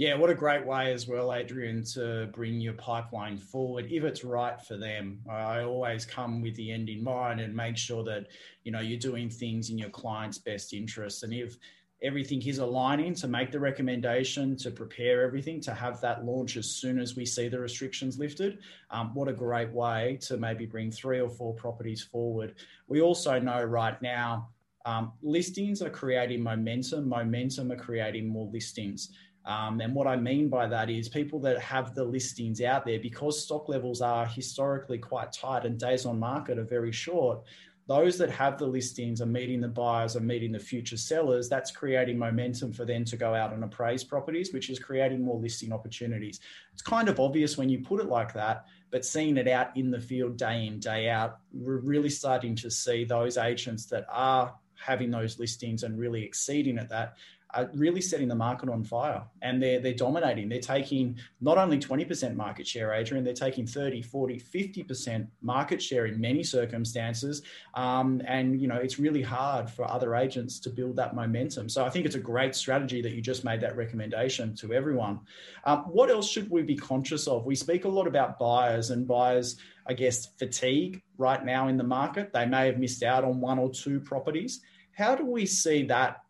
Yeah, 0.00 0.14
what 0.14 0.30
a 0.30 0.34
great 0.34 0.64
way 0.64 0.94
as 0.94 1.06
well, 1.06 1.30
Adrian, 1.30 1.84
to 1.92 2.30
bring 2.32 2.58
your 2.58 2.72
pipeline 2.72 3.36
forward 3.36 3.88
if 3.90 4.02
it's 4.02 4.24
right 4.24 4.58
for 4.58 4.78
them. 4.78 5.20
I 5.28 5.60
always 5.60 6.06
come 6.06 6.40
with 6.40 6.56
the 6.56 6.72
end 6.72 6.88
in 6.88 7.04
mind 7.04 7.38
and 7.38 7.54
make 7.54 7.76
sure 7.76 8.02
that 8.04 8.28
you 8.64 8.72
know 8.72 8.80
you're 8.80 8.98
doing 8.98 9.28
things 9.28 9.68
in 9.68 9.76
your 9.76 9.90
client's 9.90 10.38
best 10.38 10.72
interest. 10.72 11.22
And 11.22 11.34
if 11.34 11.58
everything 12.02 12.40
is 12.46 12.60
aligning 12.60 13.14
to 13.16 13.28
make 13.28 13.50
the 13.52 13.60
recommendation 13.60 14.56
to 14.56 14.70
prepare 14.70 15.20
everything 15.20 15.60
to 15.60 15.74
have 15.74 16.00
that 16.00 16.24
launch 16.24 16.56
as 16.56 16.70
soon 16.70 16.98
as 16.98 17.14
we 17.14 17.26
see 17.26 17.48
the 17.48 17.60
restrictions 17.60 18.18
lifted. 18.18 18.60
Um, 18.90 19.14
what 19.14 19.28
a 19.28 19.34
great 19.34 19.70
way 19.70 20.16
to 20.22 20.38
maybe 20.38 20.64
bring 20.64 20.90
three 20.90 21.20
or 21.20 21.28
four 21.28 21.52
properties 21.52 22.02
forward. 22.02 22.54
We 22.88 23.02
also 23.02 23.38
know 23.38 23.62
right 23.62 24.00
now 24.00 24.48
um, 24.86 25.12
listings 25.20 25.82
are 25.82 25.90
creating 25.90 26.42
momentum, 26.42 27.06
momentum 27.06 27.70
are 27.70 27.76
creating 27.76 28.26
more 28.26 28.48
listings. 28.50 29.10
Um, 29.50 29.80
and 29.80 29.96
what 29.96 30.06
I 30.06 30.14
mean 30.14 30.48
by 30.48 30.68
that 30.68 30.88
is 30.88 31.08
people 31.08 31.40
that 31.40 31.58
have 31.58 31.92
the 31.96 32.04
listings 32.04 32.62
out 32.62 32.84
there, 32.86 33.00
because 33.00 33.42
stock 33.42 33.68
levels 33.68 34.00
are 34.00 34.24
historically 34.24 34.98
quite 34.98 35.32
tight 35.32 35.64
and 35.64 35.76
days 35.76 36.06
on 36.06 36.20
market 36.20 36.56
are 36.56 36.64
very 36.64 36.92
short, 36.92 37.42
those 37.88 38.16
that 38.18 38.30
have 38.30 38.58
the 38.58 38.66
listings 38.66 39.20
are 39.20 39.26
meeting 39.26 39.60
the 39.60 39.66
buyers, 39.66 40.14
are 40.14 40.20
meeting 40.20 40.52
the 40.52 40.60
future 40.60 40.96
sellers. 40.96 41.48
That's 41.48 41.72
creating 41.72 42.16
momentum 42.16 42.72
for 42.72 42.84
them 42.84 43.04
to 43.06 43.16
go 43.16 43.34
out 43.34 43.52
and 43.52 43.64
appraise 43.64 44.04
properties, 44.04 44.52
which 44.52 44.70
is 44.70 44.78
creating 44.78 45.24
more 45.24 45.40
listing 45.40 45.72
opportunities. 45.72 46.38
It's 46.72 46.82
kind 46.82 47.08
of 47.08 47.18
obvious 47.18 47.58
when 47.58 47.68
you 47.68 47.80
put 47.80 48.00
it 48.00 48.06
like 48.06 48.32
that, 48.34 48.66
but 48.92 49.04
seeing 49.04 49.36
it 49.36 49.48
out 49.48 49.76
in 49.76 49.90
the 49.90 49.98
field 49.98 50.36
day 50.36 50.68
in, 50.68 50.78
day 50.78 51.10
out, 51.10 51.38
we're 51.52 51.80
really 51.80 52.10
starting 52.10 52.54
to 52.54 52.70
see 52.70 53.02
those 53.02 53.36
agents 53.36 53.86
that 53.86 54.06
are 54.08 54.54
having 54.76 55.10
those 55.10 55.40
listings 55.40 55.82
and 55.82 55.98
really 55.98 56.22
exceeding 56.22 56.78
at 56.78 56.88
that 56.90 57.16
are 57.54 57.70
really 57.74 58.00
setting 58.00 58.28
the 58.28 58.34
market 58.34 58.68
on 58.68 58.84
fire 58.84 59.22
and 59.42 59.62
they're, 59.62 59.80
they're 59.80 59.94
dominating. 59.94 60.48
They're 60.48 60.60
taking 60.60 61.18
not 61.40 61.58
only 61.58 61.78
20% 61.78 62.36
market 62.36 62.66
share, 62.66 62.92
Adrian, 62.92 63.24
they're 63.24 63.34
taking 63.34 63.66
30, 63.66 64.02
40, 64.02 64.40
50% 64.40 65.26
market 65.42 65.82
share 65.82 66.06
in 66.06 66.20
many 66.20 66.42
circumstances. 66.42 67.42
Um, 67.74 68.22
and, 68.26 68.60
you 68.60 68.68
know, 68.68 68.76
it's 68.76 68.98
really 68.98 69.22
hard 69.22 69.68
for 69.68 69.90
other 69.90 70.14
agents 70.14 70.58
to 70.60 70.70
build 70.70 70.96
that 70.96 71.14
momentum. 71.14 71.68
So 71.68 71.84
I 71.84 71.90
think 71.90 72.06
it's 72.06 72.14
a 72.14 72.20
great 72.20 72.54
strategy 72.54 73.02
that 73.02 73.12
you 73.12 73.20
just 73.20 73.44
made 73.44 73.60
that 73.60 73.76
recommendation 73.76 74.54
to 74.56 74.72
everyone. 74.72 75.20
Um, 75.64 75.80
what 75.80 76.10
else 76.10 76.28
should 76.28 76.50
we 76.50 76.62
be 76.62 76.76
conscious 76.76 77.26
of? 77.26 77.46
We 77.46 77.54
speak 77.54 77.84
a 77.84 77.88
lot 77.88 78.06
about 78.06 78.38
buyers 78.38 78.90
and 78.90 79.06
buyers, 79.06 79.56
I 79.86 79.94
guess, 79.94 80.26
fatigue 80.38 81.02
right 81.18 81.44
now 81.44 81.68
in 81.68 81.76
the 81.76 81.84
market. 81.84 82.32
They 82.32 82.46
may 82.46 82.66
have 82.66 82.78
missed 82.78 83.02
out 83.02 83.24
on 83.24 83.40
one 83.40 83.58
or 83.58 83.70
two 83.70 84.00
properties. 84.00 84.60
How 84.92 85.14
do 85.14 85.24
we 85.24 85.46
see 85.46 85.84
that 85.84 86.22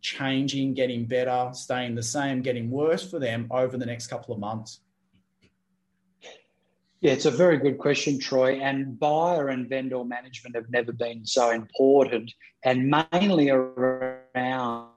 changing, 0.00 0.74
getting 0.74 1.04
better, 1.04 1.50
staying 1.52 1.94
the 1.94 2.02
same, 2.02 2.42
getting 2.42 2.70
worse 2.70 3.08
for 3.08 3.18
them 3.18 3.48
over 3.50 3.76
the 3.76 3.86
next 3.86 4.08
couple 4.08 4.34
of 4.34 4.40
months? 4.40 4.80
Yeah, 7.00 7.12
it's 7.12 7.26
a 7.26 7.30
very 7.30 7.58
good 7.58 7.78
question, 7.78 8.18
Troy. 8.18 8.58
And 8.60 8.98
buyer 8.98 9.48
and 9.48 9.68
vendor 9.68 10.02
management 10.04 10.56
have 10.56 10.68
never 10.68 10.92
been 10.92 11.24
so 11.24 11.50
important, 11.50 12.32
and 12.64 12.90
mainly 13.12 13.50
around 13.50 14.88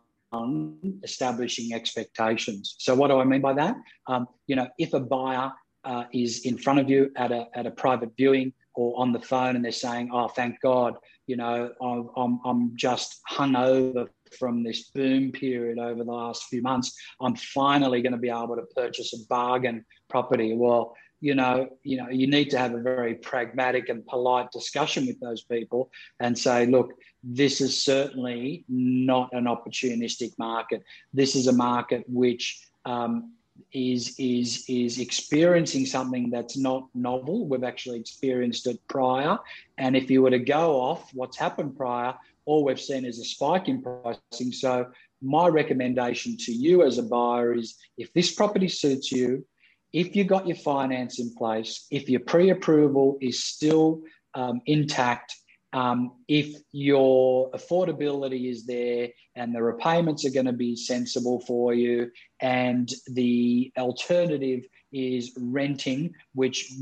establishing 1.03 1.73
expectations. 1.73 2.75
So, 2.79 2.95
what 2.95 3.09
do 3.09 3.19
I 3.19 3.23
mean 3.23 3.41
by 3.41 3.53
that? 3.53 3.75
Um, 4.07 4.27
you 4.47 4.55
know, 4.55 4.67
if 4.79 4.93
a 4.93 4.99
buyer 4.99 5.51
uh, 5.83 6.05
is 6.11 6.45
in 6.45 6.57
front 6.57 6.79
of 6.79 6.89
you 6.89 7.11
at 7.15 7.31
a 7.31 7.47
at 7.53 7.67
a 7.67 7.71
private 7.71 8.11
viewing 8.17 8.53
or 8.75 8.99
on 8.99 9.11
the 9.11 9.19
phone, 9.19 9.55
and 9.55 9.63
they're 9.63 9.71
saying, 9.71 10.09
"Oh, 10.13 10.27
thank 10.27 10.59
God," 10.61 10.95
you 11.27 11.35
know, 11.35 11.71
I'm 11.81 12.09
I'm, 12.15 12.39
I'm 12.45 12.71
just 12.75 13.21
hungover 13.29 14.07
from 14.37 14.63
this 14.63 14.89
boom 14.89 15.31
period 15.31 15.77
over 15.77 16.03
the 16.03 16.11
last 16.11 16.45
few 16.45 16.61
months, 16.61 16.95
I'm 17.19 17.35
finally 17.35 18.01
going 18.01 18.13
to 18.13 18.17
be 18.17 18.29
able 18.29 18.55
to 18.55 18.65
purchase 18.75 19.13
a 19.13 19.27
bargain 19.27 19.85
property. 20.09 20.55
Well, 20.55 20.95
you 21.19 21.35
know, 21.35 21.69
you 21.83 21.97
know, 21.97 22.09
you 22.09 22.27
need 22.27 22.49
to 22.49 22.57
have 22.57 22.73
a 22.73 22.81
very 22.81 23.15
pragmatic 23.15 23.89
and 23.89 24.05
polite 24.07 24.51
discussion 24.51 25.05
with 25.05 25.19
those 25.19 25.43
people 25.43 25.91
and 26.19 26.37
say, 26.37 26.65
look, 26.65 26.93
this 27.23 27.61
is 27.61 27.83
certainly 27.83 28.65
not 28.67 29.29
an 29.33 29.45
opportunistic 29.45 30.31
market. 30.39 30.81
This 31.13 31.35
is 31.35 31.45
a 31.45 31.53
market 31.53 32.03
which 32.07 32.59
um, 32.85 33.33
is 33.73 34.15
is 34.17 34.65
is 34.67 34.99
experiencing 34.99 35.85
something 35.85 36.29
that's 36.29 36.57
not 36.57 36.87
novel. 36.93 37.47
We've 37.47 37.63
actually 37.63 37.99
experienced 37.99 38.67
it 38.67 38.79
prior, 38.87 39.37
and 39.77 39.95
if 39.95 40.09
you 40.09 40.21
were 40.21 40.31
to 40.31 40.39
go 40.39 40.79
off 40.79 41.13
what's 41.13 41.37
happened 41.37 41.77
prior, 41.77 42.13
all 42.45 42.65
we've 42.65 42.79
seen 42.79 43.05
is 43.05 43.19
a 43.19 43.25
spike 43.25 43.67
in 43.67 43.81
pricing. 43.81 44.51
So 44.51 44.87
my 45.21 45.47
recommendation 45.47 46.37
to 46.37 46.51
you 46.51 46.83
as 46.83 46.97
a 46.97 47.03
buyer 47.03 47.53
is 47.53 47.77
if 47.97 48.11
this 48.13 48.33
property 48.33 48.67
suits 48.67 49.11
you, 49.11 49.45
if 49.93 50.15
you've 50.15 50.27
got 50.27 50.47
your 50.47 50.57
finance 50.57 51.19
in 51.19 51.33
place, 51.35 51.85
if 51.91 52.09
your 52.09 52.21
pre-approval 52.21 53.17
is 53.21 53.43
still 53.43 54.01
um, 54.33 54.61
intact, 54.65 55.35
um, 55.73 56.13
if 56.27 56.55
your 56.71 57.49
affordability 57.51 58.49
is 58.49 58.65
there 58.65 59.09
and 59.35 59.55
the 59.55 59.63
repayments 59.63 60.25
are 60.25 60.31
going 60.31 60.45
to 60.45 60.53
be 60.53 60.75
sensible 60.75 61.39
for 61.41 61.73
you, 61.73 62.11
and 62.41 62.91
the 63.07 63.71
alternative 63.77 64.65
is 64.91 65.31
renting, 65.37 66.13
which 66.33 66.73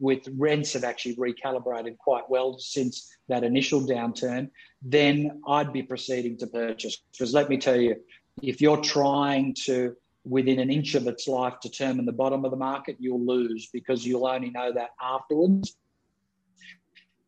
with 0.00 0.26
rents 0.36 0.72
have 0.72 0.84
actually 0.84 1.16
recalibrated 1.16 1.98
quite 1.98 2.28
well 2.30 2.58
since 2.58 3.10
that 3.28 3.44
initial 3.44 3.82
downturn, 3.82 4.48
then 4.80 5.42
I'd 5.46 5.72
be 5.72 5.82
proceeding 5.82 6.38
to 6.38 6.46
purchase. 6.46 7.02
Because 7.12 7.34
let 7.34 7.50
me 7.50 7.58
tell 7.58 7.76
you, 7.76 7.96
if 8.42 8.60
you're 8.60 8.80
trying 8.80 9.54
to 9.66 9.94
within 10.24 10.58
an 10.58 10.70
inch 10.70 10.94
of 10.94 11.06
its 11.06 11.26
life 11.26 11.54
determine 11.60 12.04
the 12.04 12.12
bottom 12.12 12.44
of 12.44 12.50
the 12.50 12.56
market, 12.56 12.96
you'll 12.98 13.24
lose 13.24 13.68
because 13.72 14.06
you'll 14.06 14.26
only 14.26 14.50
know 14.50 14.72
that 14.72 14.90
afterwards. 15.00 15.76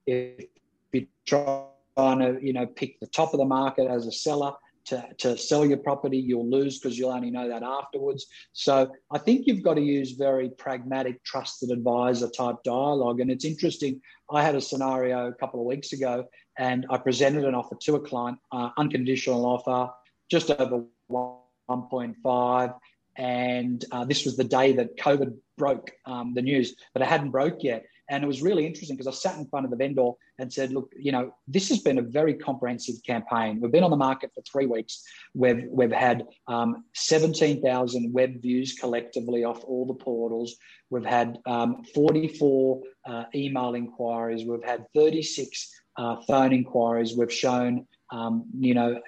If 0.06 0.46
you're 0.92 1.04
trying 1.26 2.18
to, 2.18 2.38
you 2.40 2.52
know, 2.52 2.66
pick 2.66 3.00
the 3.00 3.06
top 3.06 3.34
of 3.34 3.38
the 3.38 3.46
market 3.46 3.88
as 3.88 4.06
a 4.06 4.12
seller 4.12 4.52
to, 4.86 5.06
to 5.18 5.36
sell 5.36 5.64
your 5.64 5.78
property, 5.78 6.18
you'll 6.18 6.48
lose 6.48 6.78
because 6.78 6.98
you'll 6.98 7.10
only 7.10 7.30
know 7.30 7.48
that 7.48 7.62
afterwards. 7.62 8.26
So 8.52 8.90
I 9.10 9.18
think 9.18 9.46
you've 9.46 9.62
got 9.62 9.74
to 9.74 9.82
use 9.82 10.12
very 10.12 10.50
pragmatic, 10.50 11.22
trusted 11.22 11.70
advisor 11.70 12.28
type 12.28 12.56
dialogue. 12.64 13.20
And 13.20 13.30
it's 13.30 13.44
interesting. 13.44 14.00
I 14.30 14.42
had 14.42 14.54
a 14.54 14.60
scenario 14.60 15.28
a 15.28 15.34
couple 15.34 15.60
of 15.60 15.66
weeks 15.66 15.92
ago 15.92 16.24
and 16.58 16.86
I 16.90 16.98
presented 16.98 17.44
an 17.44 17.54
offer 17.54 17.76
to 17.82 17.96
a 17.96 18.00
client, 18.00 18.38
uh, 18.52 18.70
unconditional 18.78 19.44
offer, 19.44 19.92
just 20.30 20.50
over 20.50 20.84
1.5 21.10 22.74
and 23.16 23.84
uh, 23.92 24.04
this 24.04 24.24
was 24.24 24.36
the 24.36 24.44
day 24.44 24.72
that 24.72 24.96
COVID 24.96 25.36
broke 25.58 25.90
um, 26.06 26.32
the 26.34 26.42
news, 26.42 26.74
but 26.94 27.02
it 27.02 27.08
hadn't 27.08 27.30
broke 27.30 27.62
yet. 27.62 27.84
And 28.10 28.24
it 28.24 28.26
was 28.26 28.42
really 28.42 28.66
interesting 28.66 28.96
because 28.96 29.06
I 29.06 29.16
sat 29.16 29.38
in 29.38 29.46
front 29.46 29.64
of 29.64 29.70
the 29.70 29.76
vendor 29.76 30.10
and 30.38 30.52
said, 30.52 30.72
"Look, 30.72 30.92
you 30.98 31.12
know, 31.12 31.32
this 31.46 31.68
has 31.68 31.78
been 31.78 31.98
a 31.98 32.02
very 32.02 32.34
comprehensive 32.34 32.96
campaign. 33.06 33.60
We've 33.60 33.70
been 33.70 33.84
on 33.84 33.90
the 33.90 33.96
market 33.96 34.32
for 34.34 34.42
three 34.42 34.66
weeks. 34.66 35.02
We've 35.32 35.64
we've 35.70 35.92
had 35.92 36.26
um, 36.48 36.84
seventeen 36.92 37.62
thousand 37.62 38.12
web 38.12 38.42
views 38.42 38.74
collectively 38.74 39.44
off 39.44 39.62
all 39.62 39.86
the 39.86 39.94
portals. 39.94 40.56
We've 40.90 41.04
had 41.04 41.38
um, 41.46 41.84
forty 41.94 42.26
four 42.26 42.82
uh, 43.06 43.24
email 43.32 43.74
inquiries. 43.74 44.44
We've 44.44 44.64
had 44.64 44.86
thirty 44.92 45.22
six 45.22 45.70
uh, 45.96 46.16
phone 46.26 46.52
inquiries. 46.52 47.16
We've 47.16 47.32
shown." 47.32 47.86
Um, 48.12 48.46
you 48.58 48.74
know, 48.74 49.00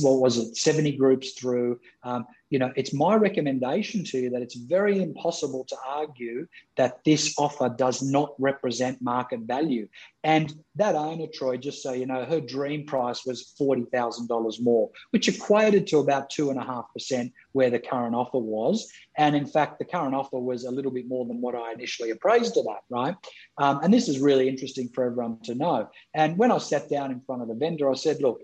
what 0.00 0.20
was 0.22 0.38
it, 0.38 0.56
70 0.56 0.96
groups 0.96 1.32
through. 1.32 1.78
Um, 2.04 2.24
you 2.52 2.58
know, 2.58 2.70
it's 2.76 2.92
my 2.92 3.14
recommendation 3.14 4.04
to 4.04 4.18
you 4.18 4.28
that 4.28 4.42
it's 4.42 4.56
very 4.56 5.02
impossible 5.02 5.64
to 5.70 5.76
argue 5.86 6.46
that 6.76 7.02
this 7.02 7.34
offer 7.38 7.70
does 7.70 8.02
not 8.02 8.34
represent 8.38 9.00
market 9.00 9.40
value. 9.40 9.88
And 10.22 10.54
that 10.76 10.94
owner, 10.94 11.28
Troy, 11.32 11.56
just 11.56 11.82
so 11.82 11.94
you 11.94 12.04
know, 12.04 12.26
her 12.26 12.42
dream 12.42 12.84
price 12.84 13.24
was 13.24 13.54
$40,000 13.58 14.60
more, 14.60 14.90
which 15.12 15.28
equated 15.28 15.86
to 15.86 16.00
about 16.00 16.30
2.5% 16.30 17.32
where 17.52 17.70
the 17.70 17.78
current 17.78 18.14
offer 18.14 18.38
was. 18.38 18.86
And 19.16 19.34
in 19.34 19.46
fact, 19.46 19.78
the 19.78 19.86
current 19.86 20.14
offer 20.14 20.38
was 20.38 20.64
a 20.64 20.70
little 20.70 20.92
bit 20.92 21.08
more 21.08 21.24
than 21.24 21.40
what 21.40 21.54
I 21.54 21.72
initially 21.72 22.10
appraised 22.10 22.58
it 22.58 22.66
at, 22.70 22.82
right? 22.90 23.16
Um, 23.56 23.80
and 23.82 23.94
this 23.94 24.10
is 24.10 24.20
really 24.20 24.46
interesting 24.46 24.90
for 24.90 25.04
everyone 25.04 25.40
to 25.44 25.54
know. 25.54 25.88
And 26.12 26.36
when 26.36 26.52
I 26.52 26.58
sat 26.58 26.90
down 26.90 27.12
in 27.12 27.22
front 27.22 27.40
of 27.40 27.48
the 27.48 27.54
vendor, 27.54 27.90
I 27.90 27.94
said, 27.94 28.20
look, 28.20 28.42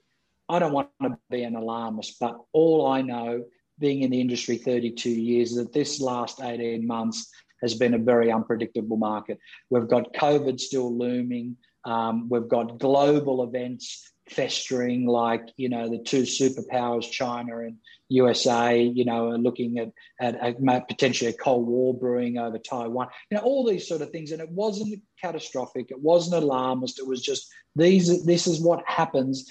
I 0.49 0.59
don't 0.59 0.73
want 0.73 0.89
to 1.03 1.19
be 1.29 1.43
an 1.43 1.57
alarmist, 1.57 2.19
but 2.19 2.41
all 2.55 2.87
I 2.87 3.03
know 3.03 3.45
being 3.79 4.03
in 4.03 4.11
the 4.11 4.21
industry 4.21 4.57
32 4.57 5.11
years 5.11 5.55
that 5.55 5.73
this 5.73 6.01
last 6.01 6.41
18 6.41 6.87
months 6.87 7.31
has 7.63 7.75
been 7.75 7.95
a 7.95 7.99
very 7.99 8.31
unpredictable 8.31 8.97
market. 8.97 9.39
We've 9.71 9.89
got 9.89 10.13
COVID 10.15 10.61
still 10.61 10.97
looming. 10.97 11.57
Um, 11.85 12.29
we've 12.29 12.49
got 12.49 12.79
global 12.79 13.43
events 13.43 14.13
festering, 14.31 15.07
like 15.07 15.49
you 15.57 15.69
know 15.69 15.89
the 15.89 15.99
two 15.99 16.23
superpowers, 16.23 17.11
China 17.11 17.59
and 17.61 17.77
USA. 18.09 18.81
You 18.81 19.05
know, 19.05 19.31
are 19.31 19.39
looking 19.39 19.79
at 19.79 19.93
at, 20.21 20.89
potentially 20.89 21.31
a 21.31 21.35
cold 21.35 21.67
war 21.67 21.95
brewing 21.95 22.39
over 22.39 22.59
Taiwan. 22.59 23.09
You 23.31 23.37
know, 23.37 23.43
all 23.43 23.67
these 23.67 23.89
sort 23.89 24.03
of 24.03 24.11
things, 24.11 24.33
and 24.33 24.43
it 24.43 24.51
wasn't 24.51 25.03
catastrophic. 25.21 25.91
It 25.91 26.01
wasn't 26.01 26.43
alarmist. 26.43 26.99
It 26.99 27.07
was 27.07 27.23
just 27.23 27.49
these. 27.75 28.25
This 28.25 28.47
is 28.47 28.61
what 28.61 28.83
happens. 28.87 29.47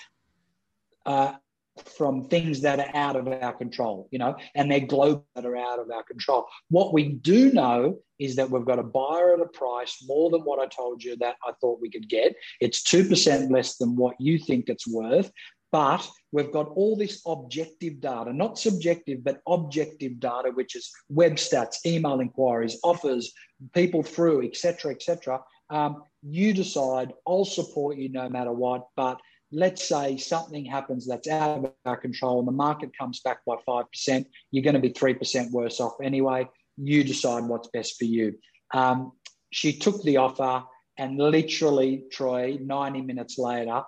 Uh, 1.06 1.34
from 1.82 2.26
things 2.26 2.62
that 2.62 2.80
are 2.80 2.96
out 2.96 3.16
of 3.16 3.28
our 3.28 3.54
control, 3.54 4.08
you 4.12 4.20
know, 4.20 4.36
and 4.56 4.72
they're 4.72 4.80
global 4.80 5.26
that 5.36 5.46
are 5.46 5.58
out 5.58 5.80
of 5.80 5.90
our 5.92 6.04
control. 6.04 6.46
What 6.70 6.94
we 6.94 7.10
do 7.10 7.52
know 7.52 8.00
is 8.20 8.36
that 8.36 8.50
we've 8.50 8.66
got 8.66 8.80
a 8.80 8.84
buyer 8.84 9.34
at 9.34 9.42
a 9.42 9.48
price 9.48 10.04
more 10.08 10.30
than 10.30 10.42
what 10.42 10.60
I 10.60 10.68
told 10.68 11.04
you 11.04 11.16
that 11.18 11.36
I 11.46 11.52
thought 11.62 11.82
we 11.82 11.90
could 11.90 12.10
get. 12.10 12.36
It's 12.60 12.82
2% 12.84 13.52
less 13.52 13.78
than 13.78 13.96
what 13.96 14.16
you 14.20 14.40
think 14.40 14.70
it's 14.70 14.88
worth. 14.88 15.32
But 15.72 16.10
we've 16.32 16.52
got 16.52 16.70
all 16.70 16.96
this 16.96 17.22
objective 17.26 18.00
data, 18.00 18.32
not 18.32 18.58
subjective, 18.58 19.24
but 19.24 19.42
objective 19.48 20.20
data, 20.20 20.52
which 20.54 20.76
is 20.76 20.90
web 21.10 21.34
stats, 21.34 21.86
email 21.86 22.22
inquiries, 22.22 22.80
offers, 22.84 23.34
people 23.74 24.02
through, 24.02 24.46
etc., 24.46 24.92
etc. 24.92 25.42
Um, 25.70 26.04
you 26.24 26.54
decide. 26.54 27.14
I'll 27.28 27.46
support 27.46 27.98
you 27.98 28.10
no 28.10 28.30
matter 28.30 28.52
what. 28.52 28.88
But 28.96 29.20
let's 29.52 29.88
say 29.88 30.18
something 30.18 30.66
happens 30.66 31.08
that's 31.08 31.28
out 31.28 31.60
of 31.60 31.72
our 31.86 31.98
control 31.98 32.40
and 32.40 32.48
the 32.48 32.52
market 32.52 32.92
comes 32.98 33.22
back 33.22 33.46
by 33.46 33.56
5%, 33.68 34.26
you're 34.52 34.64
going 34.64 34.74
to 34.74 34.80
be 34.80 34.92
3% 34.92 35.52
worse 35.52 35.80
off 35.80 35.96
anyway. 36.04 36.48
You 36.78 37.04
decide 37.04 37.46
what's 37.46 37.70
best 37.70 37.98
for 37.98 38.06
you. 38.06 38.38
Um, 38.74 39.14
she 39.52 39.74
took 39.74 40.04
the 40.04 40.18
offer 40.18 40.64
and 40.98 41.18
literally, 41.18 42.06
Troy, 42.12 42.58
90 42.62 43.02
minutes 43.02 43.38
later, 43.38 43.84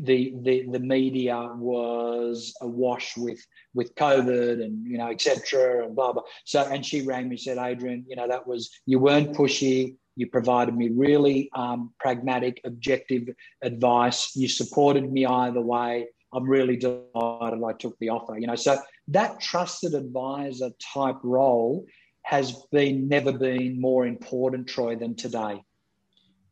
the, 0.00 0.32
the 0.42 0.68
the 0.70 0.78
media 0.78 1.50
was 1.56 2.54
awash 2.60 3.16
with 3.16 3.44
with 3.74 3.94
COVID 3.96 4.62
and 4.62 4.86
you 4.86 4.96
know 4.96 5.08
etc. 5.08 5.84
and 5.84 5.96
blah 5.96 6.12
blah. 6.12 6.22
So 6.44 6.62
and 6.62 6.86
she 6.86 7.02
rang 7.02 7.28
me 7.28 7.36
said, 7.36 7.58
Adrian, 7.58 8.04
you 8.08 8.16
know 8.16 8.28
that 8.28 8.46
was 8.46 8.70
you 8.86 8.98
weren't 8.98 9.32
pushy. 9.32 9.96
You 10.18 10.26
provided 10.26 10.76
me 10.76 10.88
really 10.88 11.48
um, 11.54 11.92
pragmatic, 12.00 12.60
objective 12.64 13.28
advice. 13.62 14.34
You 14.34 14.48
supported 14.48 15.10
me 15.12 15.24
either 15.24 15.60
way. 15.60 16.08
I'm 16.32 16.44
really 16.44 16.76
delighted 16.76 17.62
I 17.64 17.72
took 17.78 17.96
the 18.00 18.08
offer. 18.08 18.36
You 18.36 18.48
know, 18.48 18.56
so 18.56 18.78
that 19.08 19.40
trusted 19.40 19.94
advisor 19.94 20.70
type 20.92 21.18
role 21.22 21.86
has 22.22 22.64
been 22.72 23.06
never 23.08 23.32
been 23.32 23.80
more 23.80 24.06
important, 24.06 24.66
Troy, 24.66 24.96
than 24.96 25.14
today. 25.14 25.62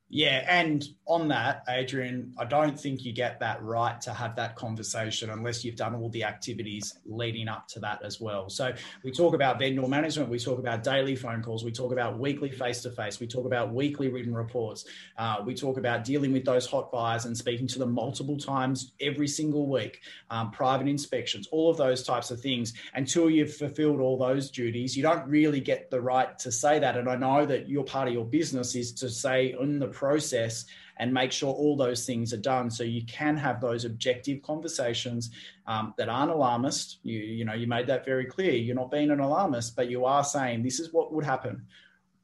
Yeah, 0.09 0.47
and 0.49 0.87
on 1.09 1.27
that, 1.29 1.65
Adrian, 1.69 2.33
I 2.39 2.45
don't 2.45 2.79
think 2.79 3.05
you 3.05 3.13
get 3.13 3.41
that 3.41 3.61
right 3.61 4.01
to 4.03 4.13
have 4.13 4.37
that 4.37 4.55
conversation 4.55 5.31
unless 5.31 5.65
you've 5.65 5.75
done 5.75 5.97
all 5.97 6.09
the 6.11 6.23
activities 6.23 6.97
leading 7.05 7.49
up 7.49 7.67
to 7.69 7.81
that 7.81 8.05
as 8.05 8.21
well. 8.21 8.49
So 8.49 8.73
we 9.03 9.11
talk 9.11 9.35
about 9.35 9.59
vendor 9.59 9.87
management, 9.89 10.29
we 10.31 10.39
talk 10.39 10.61
about 10.61 10.85
daily 10.85 11.17
phone 11.17 11.43
calls, 11.43 11.65
we 11.65 11.73
talk 11.73 11.91
about 11.91 12.21
weekly 12.21 12.51
face 12.51 12.83
to 12.83 12.91
face, 12.91 13.19
we 13.19 13.27
talk 13.27 13.47
about 13.47 13.75
weekly 13.75 14.09
written 14.09 14.33
reports, 14.33 14.85
uh, 15.19 15.39
we 15.45 15.57
talk 15.57 15.77
about 15.77 16.05
dealing 16.05 16.33
with 16.33 16.45
those 16.45 16.67
hot 16.67 16.93
buyers 16.93 17.25
and 17.25 17.37
speaking 17.37 17.67
to 17.67 17.81
them 17.81 17.91
multiple 17.91 18.37
times 18.37 18.93
every 19.01 19.27
single 19.27 19.69
week, 19.69 20.03
um, 20.31 20.53
private 20.53 20.87
inspections, 20.87 21.49
all 21.51 21.69
of 21.69 21.77
those 21.77 22.05
types 22.05 22.31
of 22.31 22.41
things. 22.41 22.75
Until 22.95 23.29
you've 23.29 23.57
fulfilled 23.57 24.01
all 24.01 24.17
those 24.17 24.53
duties, 24.53 24.97
you 24.97 25.03
don't 25.03 25.27
really 25.27 25.61
get 25.61 25.91
the 25.91 26.01
right 26.01 26.39
to 26.39 26.53
say 26.53 26.79
that. 26.79 26.97
And 26.97 27.09
I 27.09 27.17
know 27.17 27.45
that 27.45 27.69
your 27.69 27.83
part 27.83 28.07
of 28.07 28.15
your 28.15 28.25
business 28.25 28.77
is 28.77 28.93
to 28.95 29.11
say 29.11 29.57
in 29.61 29.81
the 29.81 29.96
process 29.97 30.67
and 30.99 31.13
make 31.13 31.33
sure 31.33 31.53
all 31.53 31.77
those 31.77 32.07
things 32.07 32.33
are 32.33 32.45
done. 32.55 32.71
So 32.71 32.83
you 32.83 33.05
can 33.07 33.37
have 33.37 33.61
those 33.61 33.85
objective 33.85 34.41
conversations 34.43 35.31
um, 35.67 35.93
that 35.99 36.09
aren't 36.09 36.31
alarmist. 36.31 36.99
You 37.03 37.19
you 37.19 37.45
know 37.45 37.55
you 37.55 37.67
made 37.67 37.87
that 37.89 38.05
very 38.05 38.27
clear. 38.27 38.53
You're 38.53 38.77
not 38.83 38.91
being 38.91 39.11
an 39.11 39.21
alarmist 39.21 39.77
but 39.77 39.91
you 39.91 40.05
are 40.05 40.25
saying 40.25 40.63
this 40.63 40.81
is 40.81 40.93
what 40.93 41.13
would 41.13 41.25
happen 41.25 41.63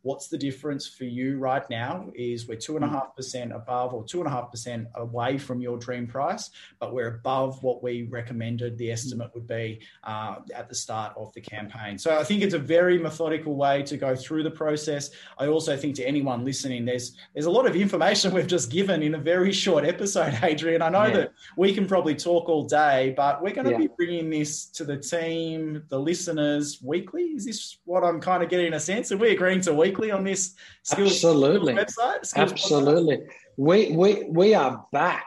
what's 0.03 0.27
the 0.29 0.37
difference 0.39 0.87
for 0.87 1.05
you 1.05 1.39
right 1.39 1.69
now 1.71 2.09
is 2.15 2.49
we're 2.49 2.57
two 2.57 2.77
and 2.77 2.85
a 2.85 2.89
Mm. 2.89 2.93
half 2.93 3.15
percent 3.17 3.53
above 3.53 3.95
or 3.95 4.05
two 4.05 4.19
and 4.19 4.27
a 4.27 4.31
half 4.31 4.51
percent 4.51 4.89
away 4.97 5.39
from 5.39 5.61
your 5.61 5.79
dream 5.79 6.07
price, 6.07 6.51
but 6.81 6.93
we're 6.93 7.07
above 7.09 7.63
what 7.63 7.83
we 7.83 8.03
recommended 8.05 8.77
the 8.79 8.91
estimate 8.91 9.31
would 9.35 9.47
be 9.47 9.81
uh, 10.05 10.37
at 10.55 10.69
the 10.69 10.75
start 10.75 11.13
of 11.17 11.33
the 11.35 11.41
campaign. 11.41 11.97
So 11.99 12.19
I 12.19 12.25
think 12.25 12.43
it's 12.43 12.55
a 12.55 12.59
very 12.59 12.99
methodical 12.99 13.55
way 13.55 13.83
to 13.85 13.97
go 13.97 14.17
through 14.17 14.43
the 14.43 14.51
process. 14.51 15.11
I 15.39 15.47
also 15.47 15.77
think 15.77 15.95
to 15.97 16.05
anyone 16.05 16.45
listening, 16.45 16.85
there's 16.85 17.17
there's 17.33 17.47
a 17.47 17.51
lot 17.51 17.67
of 17.67 17.77
information 17.77 18.33
we've 18.35 18.47
just 18.49 18.71
given 18.73 19.03
in 19.05 19.15
a 19.15 19.19
very 19.19 19.53
short 19.53 19.85
episode, 19.85 20.37
Adrian. 20.43 20.83
I 20.83 20.89
know 20.89 21.05
Yeah. 21.07 21.17
that 21.19 21.33
we 21.57 21.73
can 21.73 21.87
probably 21.87 22.17
talk 22.17 22.49
all 22.49 22.65
day, 22.65 23.15
but 23.17 23.41
we're 23.41 23.55
going 23.55 23.67
to 23.67 23.73
Yeah. 23.73 23.79
be 23.79 23.89
bringing 23.97 24.31
this 24.31 24.67
to 24.67 24.85
the 24.85 24.97
team, 24.97 25.85
the 25.91 25.99
listeners 26.01 26.81
weekly. 26.83 27.23
Is 27.37 27.45
this 27.45 27.79
what 27.85 28.03
I'm 28.03 28.21
kind 28.21 28.43
of 28.43 28.49
getting 28.49 28.73
a 28.75 28.81
sense? 28.81 29.13
Are 29.13 29.17
we 29.17 29.31
agreeing 29.31 29.61
to 29.63 29.73
weekly 29.73 29.92
on 30.01 30.25
this 30.25 30.55
skills, 30.83 31.13
Absolutely. 31.13 31.75
skills 31.75 31.97
website? 31.97 32.27
Skills 32.27 32.53
podcast? 32.53 32.53
Absolutely. 32.53 33.21
We 33.57 33.93
we 33.93 34.25
we 34.25 34.55
are 34.55 34.87
back. 34.93 35.27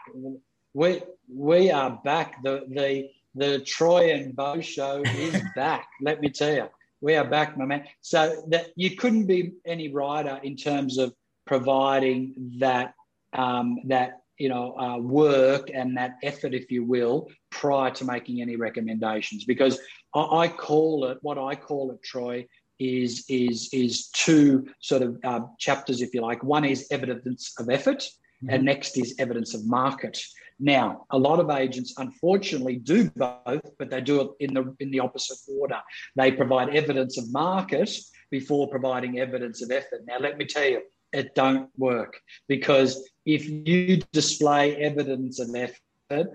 We 0.73 1.01
we 1.33 1.71
are 1.71 1.99
back. 2.03 2.41
The 2.43 2.65
the 2.69 3.09
the 3.35 3.59
Troy 3.59 4.11
and 4.11 4.35
Bo 4.35 4.61
show 4.61 5.03
is 5.05 5.41
back. 5.55 5.87
Let 6.01 6.21
me 6.21 6.29
tell 6.29 6.53
you, 6.53 6.67
we 7.01 7.15
are 7.15 7.25
back, 7.25 7.57
my 7.57 7.65
man. 7.65 7.85
So 8.01 8.43
that 8.47 8.67
you 8.75 8.95
couldn't 8.95 9.25
be 9.25 9.53
any 9.65 9.91
righter 9.91 10.39
in 10.43 10.55
terms 10.55 10.97
of 10.97 11.13
providing 11.45 12.57
that 12.59 12.93
um, 13.33 13.79
that 13.85 14.21
you 14.37 14.49
know 14.49 14.77
uh, 14.77 14.97
work 14.97 15.69
and 15.73 15.95
that 15.97 16.17
effort, 16.23 16.53
if 16.53 16.71
you 16.71 16.83
will, 16.83 17.29
prior 17.51 17.91
to 17.91 18.05
making 18.05 18.41
any 18.41 18.55
recommendations. 18.55 19.45
Because 19.45 19.79
I, 20.13 20.21
I 20.21 20.47
call 20.47 21.05
it 21.05 21.19
what 21.21 21.37
I 21.37 21.55
call 21.55 21.91
it, 21.91 22.01
Troy, 22.01 22.47
is 22.79 23.25
is 23.29 23.69
is 23.73 24.07
two 24.09 24.67
sort 24.79 25.01
of 25.01 25.17
uh, 25.23 25.41
chapters, 25.59 26.01
if 26.01 26.13
you 26.13 26.21
like. 26.21 26.43
One 26.43 26.65
is 26.65 26.87
evidence 26.91 27.53
of 27.59 27.69
effort, 27.69 28.07
Mhm. 28.43 28.53
and 28.53 28.63
next 28.65 28.97
is 28.97 29.15
evidence 29.19 29.53
of 29.53 29.65
market. 29.65 30.19
Now, 30.59 31.05
a 31.09 31.17
lot 31.17 31.39
of 31.39 31.49
agents, 31.49 31.93
unfortunately, 31.97 32.77
do 32.77 33.09
both, 33.11 33.77
but 33.77 33.89
they 33.89 34.01
do 34.01 34.21
it 34.21 34.29
in 34.39 34.53
the 34.53 34.75
in 34.79 34.91
the 34.91 34.99
opposite 34.99 35.37
order. 35.59 35.81
They 36.15 36.31
provide 36.31 36.75
evidence 36.75 37.17
of 37.17 37.31
market 37.31 37.89
before 38.31 38.69
providing 38.69 39.19
evidence 39.19 39.61
of 39.61 39.71
effort. 39.71 40.03
Now, 40.07 40.17
let 40.19 40.37
me 40.37 40.45
tell 40.45 40.65
you, 40.65 40.81
it 41.13 41.35
don't 41.35 41.69
work 41.77 42.19
because 42.47 43.09
if 43.25 43.47
you 43.49 44.01
display 44.11 44.75
evidence 44.75 45.39
of 45.39 45.53
effort 45.55 46.27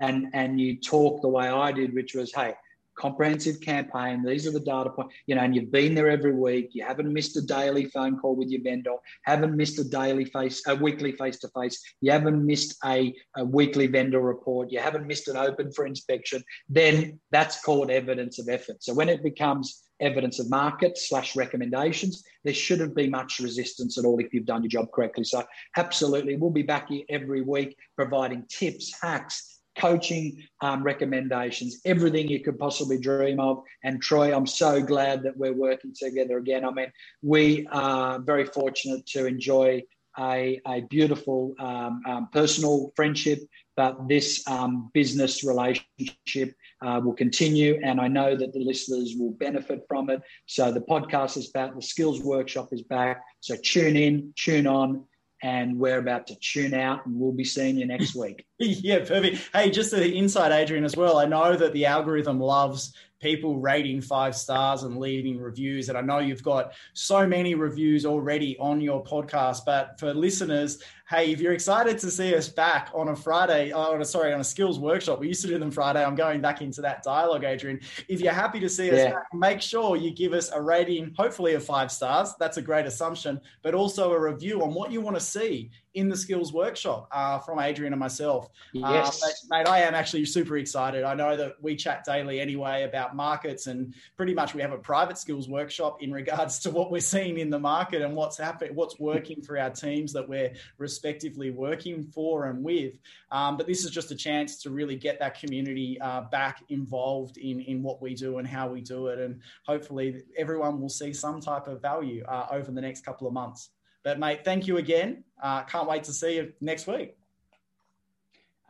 and 0.00 0.28
and 0.32 0.60
you 0.60 0.76
talk 0.76 1.22
the 1.22 1.28
way 1.28 1.48
I 1.48 1.72
did, 1.72 1.94
which 1.94 2.14
was, 2.14 2.32
hey, 2.34 2.54
comprehensive 3.00 3.60
campaign. 3.60 4.22
These 4.22 4.46
are 4.46 4.52
the 4.52 4.60
data 4.60 4.90
points, 4.90 5.14
you 5.26 5.34
know, 5.34 5.40
and 5.40 5.54
you've 5.54 5.72
been 5.72 5.94
there 5.94 6.10
every 6.10 6.34
week. 6.34 6.70
You 6.72 6.84
haven't 6.84 7.12
missed 7.12 7.36
a 7.36 7.42
daily 7.42 7.86
phone 7.86 8.18
call 8.18 8.36
with 8.36 8.48
your 8.48 8.62
vendor, 8.62 8.94
haven't 9.24 9.56
missed 9.56 9.78
a 9.78 9.84
daily 9.84 10.26
face, 10.26 10.62
a 10.66 10.74
weekly 10.74 11.12
face 11.12 11.38
to 11.40 11.48
face. 11.48 11.80
You 12.00 12.12
haven't 12.12 12.44
missed 12.44 12.76
a, 12.84 13.14
a 13.36 13.44
weekly 13.44 13.86
vendor 13.86 14.20
report. 14.20 14.70
You 14.70 14.80
haven't 14.80 15.06
missed 15.06 15.28
an 15.28 15.36
open 15.36 15.72
for 15.72 15.86
inspection. 15.86 16.44
Then 16.68 17.18
that's 17.30 17.62
called 17.62 17.90
evidence 17.90 18.38
of 18.38 18.48
effort. 18.48 18.82
So 18.82 18.94
when 18.94 19.08
it 19.08 19.22
becomes 19.22 19.82
evidence 20.00 20.38
of 20.38 20.50
market 20.50 20.98
slash 20.98 21.36
recommendations, 21.36 22.22
there 22.44 22.54
shouldn't 22.54 22.94
be 22.94 23.08
much 23.08 23.38
resistance 23.38 23.98
at 23.98 24.04
all 24.04 24.18
if 24.18 24.32
you've 24.32 24.46
done 24.46 24.62
your 24.62 24.70
job 24.70 24.92
correctly. 24.92 25.24
So 25.24 25.44
absolutely, 25.76 26.36
we'll 26.36 26.50
be 26.50 26.62
back 26.62 26.88
here 26.88 27.04
every 27.08 27.42
week 27.42 27.76
providing 27.96 28.44
tips, 28.48 28.94
hacks, 29.00 29.59
coaching 29.78 30.42
um, 30.60 30.82
recommendations, 30.82 31.80
everything 31.84 32.28
you 32.28 32.40
could 32.40 32.58
possibly 32.58 32.98
dream 32.98 33.40
of. 33.40 33.62
And 33.84 34.00
Troy, 34.02 34.34
I'm 34.34 34.46
so 34.46 34.82
glad 34.82 35.22
that 35.22 35.36
we're 35.36 35.52
working 35.52 35.94
together 35.94 36.38
again. 36.38 36.64
I 36.64 36.70
mean, 36.70 36.92
we 37.22 37.66
are 37.70 38.18
very 38.18 38.44
fortunate 38.44 39.06
to 39.08 39.26
enjoy 39.26 39.82
a, 40.18 40.60
a 40.66 40.80
beautiful 40.82 41.54
um, 41.58 42.02
um, 42.06 42.28
personal 42.32 42.92
friendship, 42.96 43.38
but 43.76 44.08
this 44.08 44.46
um, 44.48 44.90
business 44.92 45.44
relationship 45.44 46.54
uh, 46.82 47.00
will 47.02 47.14
continue. 47.14 47.80
And 47.82 48.00
I 48.00 48.08
know 48.08 48.36
that 48.36 48.52
the 48.52 48.60
listeners 48.60 49.14
will 49.16 49.32
benefit 49.32 49.84
from 49.88 50.10
it. 50.10 50.20
So 50.46 50.72
the 50.72 50.80
podcast 50.80 51.36
is 51.36 51.48
back, 51.48 51.74
the 51.74 51.82
skills 51.82 52.20
workshop 52.20 52.68
is 52.72 52.82
back. 52.82 53.22
So 53.40 53.56
tune 53.62 53.96
in, 53.96 54.32
tune 54.36 54.66
on. 54.66 55.04
And 55.42 55.78
we're 55.78 55.98
about 55.98 56.26
to 56.26 56.34
tune 56.34 56.74
out, 56.74 57.06
and 57.06 57.18
we'll 57.18 57.32
be 57.32 57.44
seeing 57.44 57.78
you 57.78 57.86
next 57.86 58.14
week. 58.14 58.44
yeah, 58.62 58.98
perfect. 58.98 59.48
Hey, 59.54 59.70
just 59.70 59.90
the 59.90 60.14
inside, 60.14 60.52
Adrian, 60.52 60.84
as 60.84 60.94
well. 60.96 61.18
I 61.18 61.24
know 61.24 61.56
that 61.56 61.72
the 61.72 61.86
algorithm 61.86 62.38
loves 62.38 62.92
people 63.20 63.58
rating 63.58 64.00
five 64.00 64.34
stars 64.34 64.82
and 64.82 64.98
leaving 64.98 65.38
reviews. 65.38 65.88
And 65.88 65.96
I 65.98 66.00
know 66.00 66.18
you've 66.18 66.42
got 66.42 66.72
so 66.94 67.26
many 67.26 67.54
reviews 67.54 68.06
already 68.06 68.58
on 68.58 68.80
your 68.80 69.04
podcast. 69.04 69.60
But 69.66 70.00
for 70.00 70.14
listeners, 70.14 70.82
hey, 71.08 71.30
if 71.30 71.40
you're 71.40 71.52
excited 71.52 71.98
to 71.98 72.10
see 72.10 72.34
us 72.34 72.48
back 72.48 72.90
on 72.94 73.08
a 73.08 73.16
Friday, 73.16 73.72
oh, 73.74 74.02
sorry, 74.04 74.32
on 74.32 74.40
a 74.40 74.44
skills 74.44 74.78
workshop, 74.78 75.20
we 75.20 75.28
used 75.28 75.42
to 75.42 75.48
do 75.48 75.58
them 75.58 75.70
Friday. 75.70 76.02
I'm 76.02 76.14
going 76.14 76.40
back 76.40 76.62
into 76.62 76.80
that 76.80 77.02
dialogue, 77.02 77.44
Adrian. 77.44 77.80
If 78.08 78.20
you're 78.20 78.32
happy 78.32 78.60
to 78.60 78.68
see 78.70 78.90
us 78.90 78.98
Yeah. 78.98 79.12
back, 79.12 79.24
make 79.34 79.60
sure 79.60 79.96
you 79.96 80.12
give 80.12 80.32
us 80.32 80.50
a 80.50 80.60
rating, 80.60 81.12
hopefully 81.16 81.52
of 81.54 81.62
five 81.64 81.92
stars. 81.92 82.32
That's 82.38 82.56
a 82.56 82.62
great 82.62 82.86
assumption, 82.86 83.40
but 83.62 83.74
also 83.74 84.12
a 84.12 84.18
review 84.20 84.62
on 84.62 84.72
what 84.72 84.92
you 84.92 85.02
want 85.02 85.16
to 85.16 85.22
see 85.22 85.70
in 85.94 86.08
the 86.08 86.16
skills 86.16 86.52
workshop 86.52 87.08
uh, 87.10 87.38
from 87.40 87.58
Adrian 87.58 87.92
and 87.92 88.00
myself. 88.00 88.48
Yes. 88.72 89.22
Uh, 89.22 89.26
mate, 89.26 89.64
mate, 89.64 89.68
I 89.68 89.80
am 89.80 89.94
actually 89.94 90.24
super 90.24 90.56
excited. 90.56 91.02
I 91.02 91.14
know 91.14 91.36
that 91.36 91.54
we 91.60 91.74
chat 91.74 92.04
daily 92.04 92.40
anyway 92.40 92.84
about 92.84 93.16
markets, 93.16 93.66
and 93.66 93.94
pretty 94.16 94.34
much 94.34 94.54
we 94.54 94.62
have 94.62 94.72
a 94.72 94.78
private 94.78 95.18
skills 95.18 95.48
workshop 95.48 96.02
in 96.02 96.12
regards 96.12 96.58
to 96.60 96.70
what 96.70 96.90
we're 96.90 97.00
seeing 97.00 97.38
in 97.38 97.50
the 97.50 97.58
market 97.58 98.02
and 98.02 98.14
what's 98.14 98.38
happening, 98.38 98.74
what's 98.74 99.00
working 99.00 99.42
for 99.42 99.58
our 99.58 99.70
teams 99.70 100.12
that 100.12 100.28
we're 100.28 100.52
respectively 100.78 101.50
working 101.50 102.04
for 102.04 102.46
and 102.46 102.62
with. 102.62 102.94
Um, 103.32 103.56
but 103.56 103.66
this 103.66 103.84
is 103.84 103.90
just 103.90 104.10
a 104.10 104.16
chance 104.16 104.62
to 104.62 104.70
really 104.70 104.96
get 104.96 105.18
that 105.18 105.38
community 105.38 106.00
uh, 106.00 106.22
back 106.22 106.62
involved 106.68 107.36
in 107.38 107.60
in 107.60 107.82
what 107.82 108.00
we 108.00 108.14
do 108.14 108.38
and 108.38 108.46
how 108.46 108.68
we 108.68 108.80
do 108.80 109.08
it, 109.08 109.18
and 109.18 109.40
hopefully 109.64 110.22
everyone 110.38 110.80
will 110.80 110.88
see 110.88 111.12
some 111.12 111.40
type 111.40 111.66
of 111.66 111.82
value 111.82 112.22
uh, 112.28 112.46
over 112.50 112.70
the 112.70 112.80
next 112.80 113.04
couple 113.04 113.26
of 113.26 113.32
months. 113.32 113.70
But 114.04 114.18
mate, 114.18 114.44
thank 114.44 114.66
you 114.66 114.78
again. 114.78 115.24
Uh, 115.42 115.62
can't 115.64 115.88
wait 115.88 116.04
to 116.04 116.12
see 116.12 116.36
you 116.36 116.52
next 116.60 116.86
week. 116.86 117.16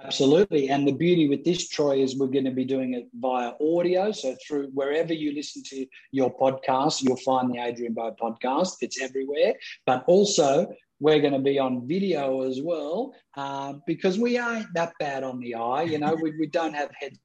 Absolutely. 0.02 0.70
And 0.70 0.88
the 0.88 0.92
beauty 0.92 1.28
with 1.28 1.44
this, 1.44 1.68
Troy, 1.68 2.02
is 2.02 2.16
we're 2.16 2.28
going 2.28 2.46
to 2.46 2.50
be 2.50 2.64
doing 2.64 2.94
it 2.94 3.08
via 3.14 3.52
audio. 3.60 4.12
So 4.12 4.34
through 4.46 4.70
wherever 4.72 5.12
you 5.12 5.34
listen 5.34 5.62
to 5.64 5.86
your 6.10 6.34
podcast, 6.34 7.02
you'll 7.02 7.16
find 7.18 7.52
the 7.52 7.58
Adrian 7.58 7.92
Bo 7.92 8.16
podcast. 8.20 8.76
It's 8.80 9.00
everywhere. 9.00 9.54
But 9.84 10.04
also, 10.06 10.72
we're 11.00 11.20
going 11.20 11.34
to 11.34 11.38
be 11.38 11.58
on 11.58 11.86
video 11.86 12.42
as 12.42 12.60
well 12.62 13.14
uh, 13.36 13.74
because 13.86 14.18
we 14.18 14.38
ain't 14.38 14.72
that 14.74 14.92
bad 14.98 15.22
on 15.22 15.38
the 15.38 15.54
eye. 15.54 15.82
You 15.82 15.98
know, 15.98 16.16
we, 16.20 16.32
we 16.38 16.46
don't 16.46 16.74
have 16.74 16.90
heads 16.98 17.18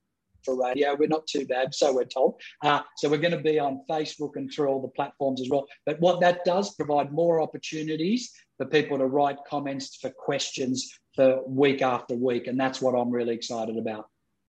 for 0.45 0.55
radio. 0.55 0.95
We're 0.95 1.07
not 1.07 1.27
too 1.27 1.45
bad, 1.45 1.73
so 1.73 1.93
we're 1.93 2.05
told. 2.05 2.39
Uh, 2.63 2.81
so 2.97 3.09
we're 3.09 3.17
going 3.17 3.31
to 3.31 3.39
be 3.39 3.59
on 3.59 3.81
Facebook 3.89 4.35
and 4.35 4.51
through 4.51 4.67
all 4.67 4.81
the 4.81 4.87
platforms 4.89 5.41
as 5.41 5.49
well. 5.49 5.65
But 5.85 5.99
what 5.99 6.21
that 6.21 6.45
does 6.45 6.75
provide 6.75 7.11
more 7.11 7.41
opportunities 7.41 8.31
for 8.57 8.65
people 8.65 8.97
to 8.97 9.07
write 9.07 9.37
comments 9.47 9.97
for 9.97 10.09
questions 10.09 10.97
for 11.15 11.41
week 11.47 11.81
after 11.81 12.15
week, 12.15 12.47
and 12.47 12.59
that's 12.59 12.81
what 12.81 12.93
I'm 12.93 13.09
really 13.09 13.33
excited 13.33 13.77
about. 13.77 14.05